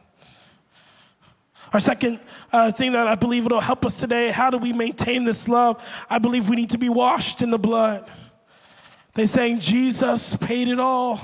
Our 1.74 1.80
second 1.80 2.20
uh, 2.52 2.72
thing 2.72 2.92
that 2.92 3.08
I 3.08 3.16
believe 3.16 3.48
it'll 3.48 3.60
help 3.60 3.84
us 3.84 4.00
today 4.00 4.30
how 4.30 4.52
do 4.52 4.60
we 4.60 4.72
maintain 4.74 5.24
this 5.24 5.48
love? 5.50 5.84
I 6.08 6.20
believe 6.20 6.48
we 6.48 6.56
need 6.56 6.70
to 6.70 6.78
be 6.78 6.90
washed 6.90 7.42
in 7.42 7.50
the 7.50 7.58
blood. 7.58 8.10
They 9.16 9.26
saying 9.26 9.60
Jesus 9.60 10.36
paid 10.38 10.68
it 10.68 10.80
all. 10.80 11.20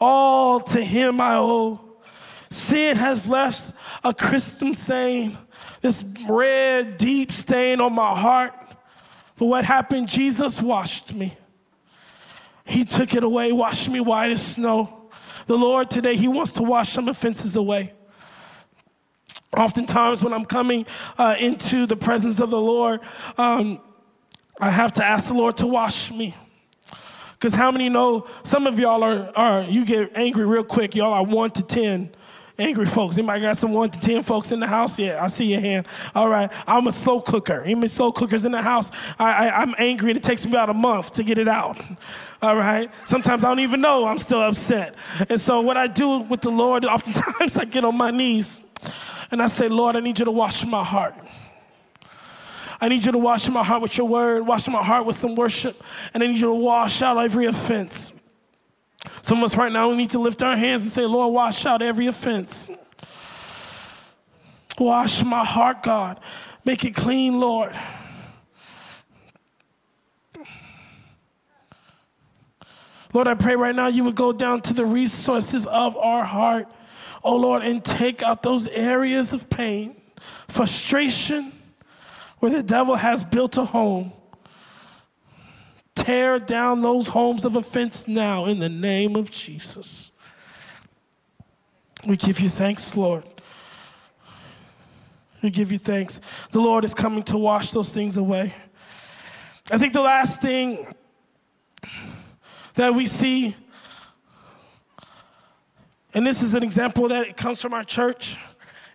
All 0.00 0.58
to 0.60 0.82
him 0.82 1.20
I 1.20 1.36
owe. 1.36 1.80
Sin 2.50 2.96
has 2.96 3.28
left 3.28 3.72
a 4.04 4.12
crystal 4.12 4.74
stain, 4.74 5.38
this 5.80 6.04
red, 6.28 6.98
deep 6.98 7.32
stain 7.32 7.80
on 7.80 7.94
my 7.94 8.14
heart. 8.14 8.52
For 9.36 9.48
what 9.48 9.64
happened? 9.64 10.08
Jesus 10.08 10.60
washed 10.60 11.14
me. 11.14 11.36
He 12.64 12.84
took 12.84 13.14
it 13.14 13.22
away, 13.22 13.52
washed 13.52 13.88
me 13.88 14.00
white 14.00 14.32
as 14.32 14.44
snow. 14.44 15.10
The 15.46 15.56
Lord 15.56 15.88
today, 15.88 16.16
He 16.16 16.28
wants 16.28 16.52
to 16.54 16.62
wash 16.62 16.90
some 16.90 17.08
offenses 17.08 17.56
away. 17.56 17.92
Oftentimes, 19.56 20.22
when 20.22 20.32
I'm 20.32 20.46
coming 20.46 20.86
uh, 21.18 21.36
into 21.38 21.84
the 21.84 21.96
presence 21.96 22.40
of 22.40 22.48
the 22.48 22.60
Lord, 22.60 23.00
um, 23.36 23.80
I 24.58 24.70
have 24.70 24.94
to 24.94 25.04
ask 25.04 25.28
the 25.28 25.34
Lord 25.34 25.58
to 25.58 25.66
wash 25.66 26.10
me. 26.10 26.34
Because 27.32 27.52
how 27.52 27.70
many 27.70 27.88
know 27.88 28.26
some 28.44 28.66
of 28.66 28.78
y'all 28.78 29.02
are, 29.02 29.30
are, 29.36 29.62
you 29.64 29.84
get 29.84 30.16
angry 30.16 30.46
real 30.46 30.64
quick. 30.64 30.94
Y'all 30.94 31.12
are 31.12 31.24
one 31.24 31.50
to 31.50 31.62
10 31.62 32.14
angry 32.58 32.86
folks. 32.86 33.18
Anybody 33.18 33.42
got 33.42 33.58
some 33.58 33.72
one 33.72 33.90
to 33.90 33.98
10 33.98 34.22
folks 34.22 34.52
in 34.52 34.60
the 34.60 34.66
house? 34.66 34.98
Yeah, 34.98 35.22
I 35.22 35.26
see 35.26 35.46
your 35.46 35.60
hand. 35.60 35.86
All 36.14 36.28
right. 36.28 36.50
I'm 36.66 36.86
a 36.86 36.92
slow 36.92 37.20
cooker. 37.20 37.62
Any 37.62 37.88
slow 37.88 38.12
cookers 38.12 38.44
in 38.44 38.52
the 38.52 38.62
house? 38.62 38.90
I, 39.18 39.48
I, 39.48 39.60
I'm 39.60 39.74
angry 39.78 40.12
and 40.12 40.16
it 40.16 40.22
takes 40.22 40.46
me 40.46 40.52
about 40.52 40.70
a 40.70 40.74
month 40.74 41.14
to 41.14 41.24
get 41.24 41.38
it 41.38 41.48
out. 41.48 41.78
All 42.40 42.56
right. 42.56 42.90
Sometimes 43.04 43.44
I 43.44 43.48
don't 43.48 43.60
even 43.60 43.80
know 43.80 44.06
I'm 44.06 44.18
still 44.18 44.40
upset. 44.40 44.94
And 45.28 45.40
so 45.40 45.60
what 45.60 45.76
I 45.76 45.88
do 45.88 46.20
with 46.20 46.40
the 46.40 46.50
Lord, 46.50 46.84
oftentimes 46.84 47.56
I 47.58 47.64
get 47.66 47.84
on 47.84 47.98
my 47.98 48.10
knees 48.10 48.62
and 49.32 49.42
I 49.42 49.48
say, 49.48 49.66
Lord, 49.66 49.96
I 49.96 50.00
need 50.00 50.18
you 50.18 50.26
to 50.26 50.30
wash 50.30 50.64
my 50.64 50.84
heart. 50.84 51.14
I 52.80 52.88
need 52.88 53.04
you 53.04 53.12
to 53.12 53.18
wash 53.18 53.48
my 53.48 53.64
heart 53.64 53.80
with 53.80 53.96
your 53.96 54.06
word, 54.06 54.46
wash 54.46 54.68
my 54.68 54.82
heart 54.82 55.06
with 55.06 55.16
some 55.16 55.34
worship, 55.34 55.82
and 56.12 56.22
I 56.22 56.26
need 56.26 56.36
you 56.36 56.48
to 56.48 56.54
wash 56.54 57.00
out 57.00 57.16
every 57.16 57.46
offense. 57.46 58.12
Some 59.22 59.38
of 59.38 59.44
us 59.44 59.56
right 59.56 59.72
now, 59.72 59.88
we 59.88 59.96
need 59.96 60.10
to 60.10 60.18
lift 60.18 60.42
our 60.42 60.56
hands 60.56 60.82
and 60.82 60.92
say, 60.92 61.06
Lord, 61.06 61.32
wash 61.32 61.64
out 61.64 61.80
every 61.80 62.06
offense. 62.06 62.70
Wash 64.78 65.24
my 65.24 65.44
heart, 65.44 65.82
God. 65.82 66.20
Make 66.64 66.84
it 66.84 66.94
clean, 66.94 67.40
Lord. 67.40 67.74
Lord, 73.14 73.28
I 73.28 73.34
pray 73.34 73.56
right 73.56 73.74
now 73.74 73.88
you 73.88 74.04
would 74.04 74.14
go 74.14 74.32
down 74.32 74.60
to 74.62 74.74
the 74.74 74.84
resources 74.86 75.66
of 75.66 75.96
our 75.96 76.24
heart 76.24 76.66
oh 77.24 77.36
Lord, 77.36 77.62
and 77.62 77.84
take 77.84 78.22
out 78.22 78.42
those 78.42 78.68
areas 78.68 79.32
of 79.32 79.48
pain, 79.48 79.96
frustration, 80.48 81.52
where 82.38 82.50
the 82.50 82.62
devil 82.62 82.96
has 82.96 83.22
built 83.22 83.56
a 83.56 83.64
home. 83.64 84.12
Tear 85.94 86.38
down 86.40 86.80
those 86.80 87.08
homes 87.08 87.44
of 87.44 87.54
offense 87.54 88.08
now 88.08 88.46
in 88.46 88.58
the 88.58 88.68
name 88.68 89.14
of 89.14 89.30
Jesus. 89.30 90.10
We 92.06 92.16
give 92.16 92.40
you 92.40 92.48
thanks, 92.48 92.96
Lord. 92.96 93.24
We 95.42 95.50
give 95.50 95.70
you 95.70 95.78
thanks. 95.78 96.20
The 96.50 96.60
Lord 96.60 96.84
is 96.84 96.94
coming 96.94 97.22
to 97.24 97.36
wash 97.36 97.70
those 97.72 97.92
things 97.92 98.16
away. 98.16 98.54
I 99.70 99.78
think 99.78 99.92
the 99.92 100.00
last 100.00 100.40
thing 100.40 100.92
that 102.74 102.94
we 102.94 103.06
see 103.06 103.56
and 106.14 106.26
this 106.26 106.42
is 106.42 106.54
an 106.54 106.62
example 106.62 107.08
that 107.08 107.36
comes 107.36 107.60
from 107.60 107.72
our 107.74 107.84
church, 107.84 108.38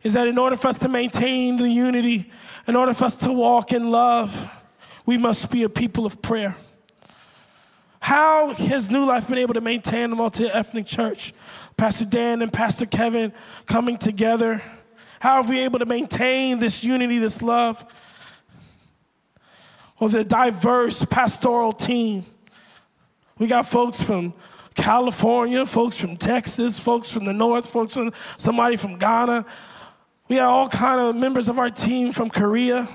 is 0.04 0.14
that 0.14 0.28
in 0.28 0.38
order 0.38 0.56
for 0.56 0.68
us 0.68 0.80
to 0.80 0.90
maintain 0.90 1.58
the 1.58 1.70
unity, 1.70 2.32
in 2.68 2.76
order 2.76 2.94
for 2.94 3.06
us 3.06 3.16
to 3.18 3.32
walk 3.32 3.72
in 3.72 3.90
love, 3.90 4.52
we 5.06 5.18
must 5.18 5.50
be 5.52 5.64
a 5.64 5.70
people 5.70 6.06
of 6.06 6.22
prayer. 6.22 6.56
How 8.00 8.54
has 8.54 8.90
New 8.90 9.06
Life 9.06 9.28
been 9.28 9.38
able 9.40 9.56
to 9.56 9.62
maintain 9.62 10.12
a 10.12 10.16
multi 10.16 10.46
ethnic 10.46 10.86
church? 10.86 11.34
Pastor 11.76 12.06
Dan 12.06 12.42
and 12.42 12.54
Pastor 12.54 12.86
Kevin 12.86 13.34
coming 13.66 13.98
together 13.98 14.64
How 15.20 15.42
are 15.42 15.50
we 15.50 15.60
able 15.60 15.80
to 15.80 15.86
maintain 15.86 16.60
this 16.60 16.84
unity, 16.84 17.18
this 17.18 17.42
love? 17.42 17.84
Well, 20.00 20.10
the 20.10 20.24
diverse 20.24 21.04
pastoral 21.06 21.74
team. 21.74 22.26
We 23.40 23.48
got 23.48 23.68
folks 23.68 24.02
from 24.02 24.34
California, 24.78 25.66
folks 25.66 25.98
from 25.98 26.16
Texas, 26.16 26.78
folks 26.78 27.10
from 27.10 27.26
the 27.26 27.34
north, 27.34 27.68
folks 27.68 27.96
from 27.96 28.14
somebody 28.38 28.78
from 28.78 28.98
Ghana. 28.98 29.44
We 30.30 30.36
have 30.38 30.50
all 30.50 30.70
kind 30.70 31.02
of 31.02 31.16
members 31.16 31.48
of 31.48 31.58
our 31.58 31.72
team 31.72 32.14
from 32.14 32.30
Korea. 32.30 32.88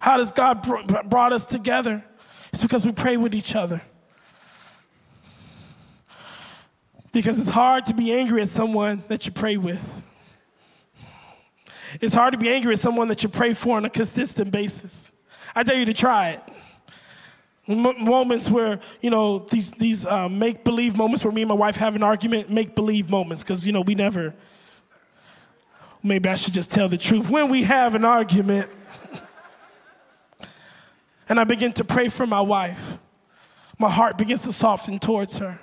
How 0.00 0.16
does 0.16 0.32
God 0.32 0.62
br- 0.62 1.02
brought 1.04 1.32
us 1.32 1.44
together? 1.44 2.02
It's 2.52 2.62
because 2.62 2.86
we 2.86 2.92
pray 2.92 3.18
with 3.18 3.34
each 3.34 3.54
other. 3.54 3.82
Because 7.12 7.38
it's 7.38 7.48
hard 7.48 7.84
to 7.86 7.94
be 7.94 8.12
angry 8.12 8.40
at 8.40 8.48
someone 8.48 9.04
that 9.08 9.26
you 9.26 9.32
pray 9.32 9.58
with. 9.58 10.02
It's 12.00 12.14
hard 12.14 12.32
to 12.32 12.38
be 12.38 12.48
angry 12.48 12.72
at 12.72 12.78
someone 12.78 13.08
that 13.08 13.22
you 13.22 13.28
pray 13.28 13.52
for 13.52 13.76
on 13.76 13.84
a 13.84 13.90
consistent 13.90 14.50
basis. 14.50 15.12
I 15.54 15.62
dare 15.62 15.78
you 15.78 15.84
to 15.84 15.92
try 15.92 16.30
it. 16.30 16.42
Moments 17.66 18.50
where, 18.50 18.78
you 19.00 19.08
know, 19.08 19.38
these, 19.38 19.72
these 19.72 20.04
uh, 20.04 20.28
make 20.28 20.64
believe 20.64 20.96
moments 20.96 21.24
where 21.24 21.32
me 21.32 21.42
and 21.42 21.48
my 21.48 21.54
wife 21.54 21.76
have 21.76 21.96
an 21.96 22.02
argument, 22.02 22.50
make 22.50 22.74
believe 22.74 23.10
moments, 23.10 23.42
because, 23.42 23.66
you 23.66 23.72
know, 23.72 23.80
we 23.80 23.94
never, 23.94 24.34
maybe 26.02 26.28
I 26.28 26.34
should 26.34 26.52
just 26.52 26.70
tell 26.70 26.90
the 26.90 26.98
truth. 26.98 27.30
When 27.30 27.48
we 27.48 27.62
have 27.62 27.94
an 27.94 28.04
argument, 28.04 28.68
and 31.28 31.40
I 31.40 31.44
begin 31.44 31.72
to 31.74 31.84
pray 31.84 32.08
for 32.08 32.26
my 32.26 32.42
wife, 32.42 32.98
my 33.78 33.90
heart 33.90 34.18
begins 34.18 34.42
to 34.42 34.52
soften 34.52 34.98
towards 34.98 35.38
her. 35.38 35.58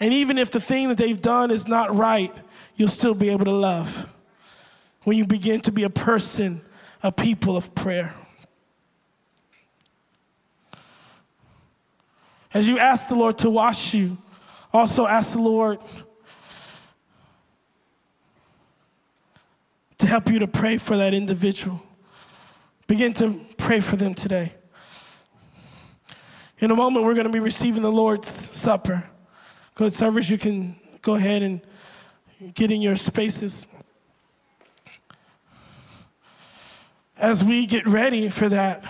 And 0.00 0.14
even 0.14 0.38
if 0.38 0.50
the 0.50 0.60
thing 0.60 0.88
that 0.88 0.98
they've 0.98 1.20
done 1.20 1.50
is 1.50 1.68
not 1.68 1.94
right, 1.94 2.34
you'll 2.74 2.88
still 2.88 3.14
be 3.14 3.28
able 3.28 3.44
to 3.44 3.52
love 3.52 4.08
when 5.04 5.16
you 5.16 5.26
begin 5.26 5.60
to 5.60 5.72
be 5.72 5.84
a 5.84 5.90
person, 5.90 6.62
a 7.02 7.12
people 7.12 7.56
of 7.56 7.74
prayer. 7.74 8.14
As 12.52 12.66
you 12.66 12.78
ask 12.78 13.08
the 13.08 13.14
Lord 13.14 13.38
to 13.38 13.50
wash 13.50 13.94
you, 13.94 14.18
also 14.72 15.06
ask 15.06 15.32
the 15.32 15.40
Lord 15.40 15.78
to 19.98 20.06
help 20.06 20.30
you 20.30 20.38
to 20.40 20.48
pray 20.48 20.76
for 20.76 20.96
that 20.96 21.14
individual. 21.14 21.82
Begin 22.86 23.12
to 23.14 23.46
pray 23.56 23.80
for 23.80 23.96
them 23.96 24.14
today. 24.14 24.52
In 26.58 26.70
a 26.70 26.76
moment, 26.76 27.06
we're 27.06 27.14
going 27.14 27.26
to 27.26 27.32
be 27.32 27.40
receiving 27.40 27.82
the 27.82 27.92
Lord's 27.92 28.28
Supper. 28.28 29.08
Good 29.74 29.92
servers, 29.92 30.28
you 30.28 30.38
can 30.38 30.76
go 31.02 31.14
ahead 31.14 31.42
and 31.42 31.60
get 32.54 32.70
in 32.70 32.82
your 32.82 32.96
spaces. 32.96 33.66
As 37.16 37.44
we 37.44 37.66
get 37.66 37.86
ready 37.86 38.28
for 38.28 38.48
that, 38.48 38.82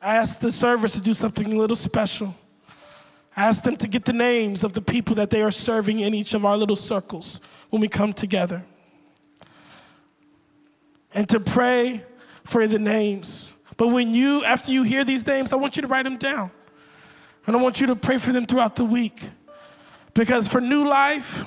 I 0.00 0.24
the 0.24 0.52
servers 0.52 0.92
to 0.94 1.00
do 1.00 1.14
something 1.14 1.52
a 1.52 1.56
little 1.56 1.76
special. 1.76 2.36
I 3.36 3.46
asked 3.46 3.64
them 3.64 3.76
to 3.76 3.88
get 3.88 4.04
the 4.04 4.12
names 4.12 4.64
of 4.64 4.72
the 4.72 4.80
people 4.80 5.14
that 5.16 5.30
they 5.30 5.42
are 5.42 5.50
serving 5.50 6.00
in 6.00 6.14
each 6.14 6.34
of 6.34 6.44
our 6.44 6.56
little 6.56 6.76
circles 6.76 7.40
when 7.70 7.80
we 7.80 7.88
come 7.88 8.12
together. 8.12 8.64
And 11.14 11.28
to 11.28 11.40
pray 11.40 12.04
for 12.44 12.66
the 12.66 12.78
names. 12.78 13.54
But 13.76 13.88
when 13.88 14.14
you, 14.14 14.44
after 14.44 14.72
you 14.72 14.82
hear 14.82 15.04
these 15.04 15.26
names, 15.26 15.52
I 15.52 15.56
want 15.56 15.76
you 15.76 15.82
to 15.82 15.88
write 15.88 16.04
them 16.04 16.16
down. 16.16 16.50
And 17.46 17.56
I 17.56 17.60
want 17.60 17.80
you 17.80 17.86
to 17.88 17.96
pray 17.96 18.18
for 18.18 18.32
them 18.32 18.44
throughout 18.44 18.76
the 18.76 18.84
week. 18.84 19.30
Because 20.14 20.48
for 20.48 20.60
new 20.60 20.86
life, 20.86 21.44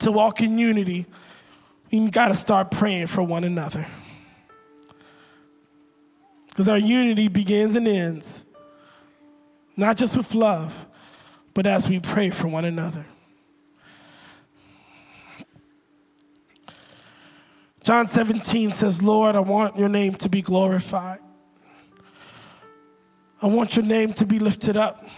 to 0.00 0.10
walk 0.10 0.40
in 0.40 0.58
unity, 0.58 1.06
you 1.90 2.10
got 2.10 2.28
to 2.28 2.34
start 2.34 2.70
praying 2.70 3.06
for 3.06 3.22
one 3.22 3.44
another. 3.44 3.86
Because 6.52 6.68
our 6.68 6.78
unity 6.78 7.28
begins 7.28 7.76
and 7.76 7.88
ends 7.88 8.44
not 9.76 9.96
just 9.96 10.16
with 10.16 10.34
love, 10.34 10.86
but 11.54 11.66
as 11.66 11.88
we 11.88 11.98
pray 11.98 12.30
for 12.30 12.48
one 12.48 12.64
another. 12.64 13.06
John 17.82 18.06
17 18.06 18.70
says, 18.70 19.02
Lord, 19.02 19.34
I 19.34 19.40
want 19.40 19.76
your 19.76 19.88
name 19.88 20.14
to 20.16 20.28
be 20.28 20.40
glorified. 20.40 21.18
I 23.40 23.46
want 23.46 23.74
your 23.74 23.84
name 23.84 24.12
to 24.14 24.26
be 24.26 24.38
lifted 24.38 24.76
up. 24.76 25.08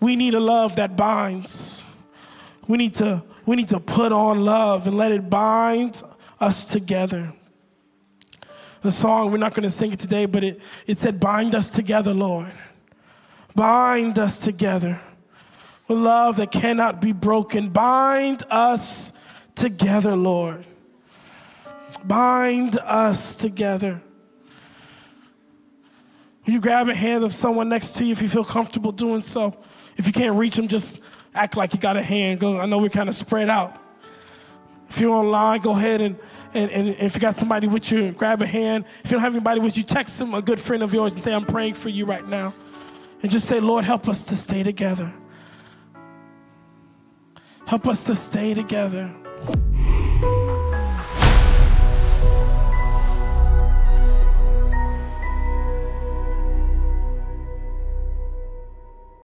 We 0.00 0.16
need 0.16 0.34
a 0.34 0.40
love 0.40 0.76
that 0.76 0.96
binds. 0.96 1.84
We 2.66 2.78
need 2.78 2.94
to, 2.94 3.22
we 3.44 3.56
need 3.56 3.68
to 3.68 3.80
put 3.80 4.12
on 4.12 4.44
love 4.44 4.86
and 4.86 4.96
let 4.96 5.12
it 5.12 5.28
bind 5.28 6.02
us 6.40 6.64
together. 6.64 7.34
The 8.84 8.92
song, 8.92 9.32
we're 9.32 9.38
not 9.38 9.54
going 9.54 9.62
to 9.62 9.70
sing 9.70 9.92
it 9.92 9.98
today, 9.98 10.26
but 10.26 10.44
it, 10.44 10.60
it 10.86 10.98
said, 10.98 11.18
Bind 11.18 11.54
us 11.54 11.70
together, 11.70 12.12
Lord. 12.12 12.52
Bind 13.54 14.18
us 14.18 14.40
together 14.40 15.00
with 15.88 15.96
love 15.96 16.36
that 16.36 16.52
cannot 16.52 17.00
be 17.00 17.12
broken. 17.12 17.70
Bind 17.70 18.44
us 18.50 19.14
together, 19.54 20.14
Lord. 20.14 20.66
Bind 22.04 22.76
us 22.76 23.34
together. 23.36 24.02
Will 26.44 26.52
you 26.52 26.60
grab 26.60 26.90
a 26.90 26.94
hand 26.94 27.24
of 27.24 27.32
someone 27.32 27.70
next 27.70 27.92
to 27.92 28.04
you 28.04 28.12
if 28.12 28.20
you 28.20 28.28
feel 28.28 28.44
comfortable 28.44 28.92
doing 28.92 29.22
so? 29.22 29.56
If 29.96 30.06
you 30.06 30.12
can't 30.12 30.36
reach 30.36 30.56
them, 30.56 30.68
just 30.68 31.02
act 31.34 31.56
like 31.56 31.72
you 31.72 31.80
got 31.80 31.96
a 31.96 32.02
hand. 32.02 32.38
Go. 32.38 32.60
I 32.60 32.66
know 32.66 32.76
we're 32.76 32.90
kind 32.90 33.08
of 33.08 33.14
spread 33.14 33.48
out. 33.48 33.80
If 34.90 35.00
you're 35.00 35.10
online, 35.10 35.60
go 35.60 35.72
ahead 35.72 36.02
and, 36.02 36.18
and, 36.54 36.70
and 36.70 36.88
if 36.88 37.14
you 37.14 37.20
got 37.20 37.36
somebody 37.36 37.66
with 37.66 37.90
you, 37.90 38.12
grab 38.12 38.40
a 38.42 38.46
hand. 38.46 38.84
If 39.02 39.10
you 39.10 39.16
don't 39.16 39.20
have 39.20 39.34
anybody 39.34 39.60
with 39.60 39.76
you, 39.76 39.82
text 39.82 40.18
them, 40.18 40.34
a 40.34 40.42
good 40.42 40.60
friend 40.60 40.82
of 40.82 40.94
yours, 40.94 41.14
and 41.14 41.22
say, 41.22 41.34
I'm 41.34 41.44
praying 41.44 41.74
for 41.74 41.88
you 41.88 42.04
right 42.04 42.26
now. 42.26 42.54
And 43.22 43.30
just 43.30 43.46
say, 43.46 43.60
Lord, 43.60 43.84
help 43.84 44.08
us 44.08 44.24
to 44.26 44.36
stay 44.36 44.62
together. 44.62 45.12
Help 47.66 47.88
us 47.88 48.04
to 48.04 48.14
stay 48.14 48.54
together. 48.54 49.14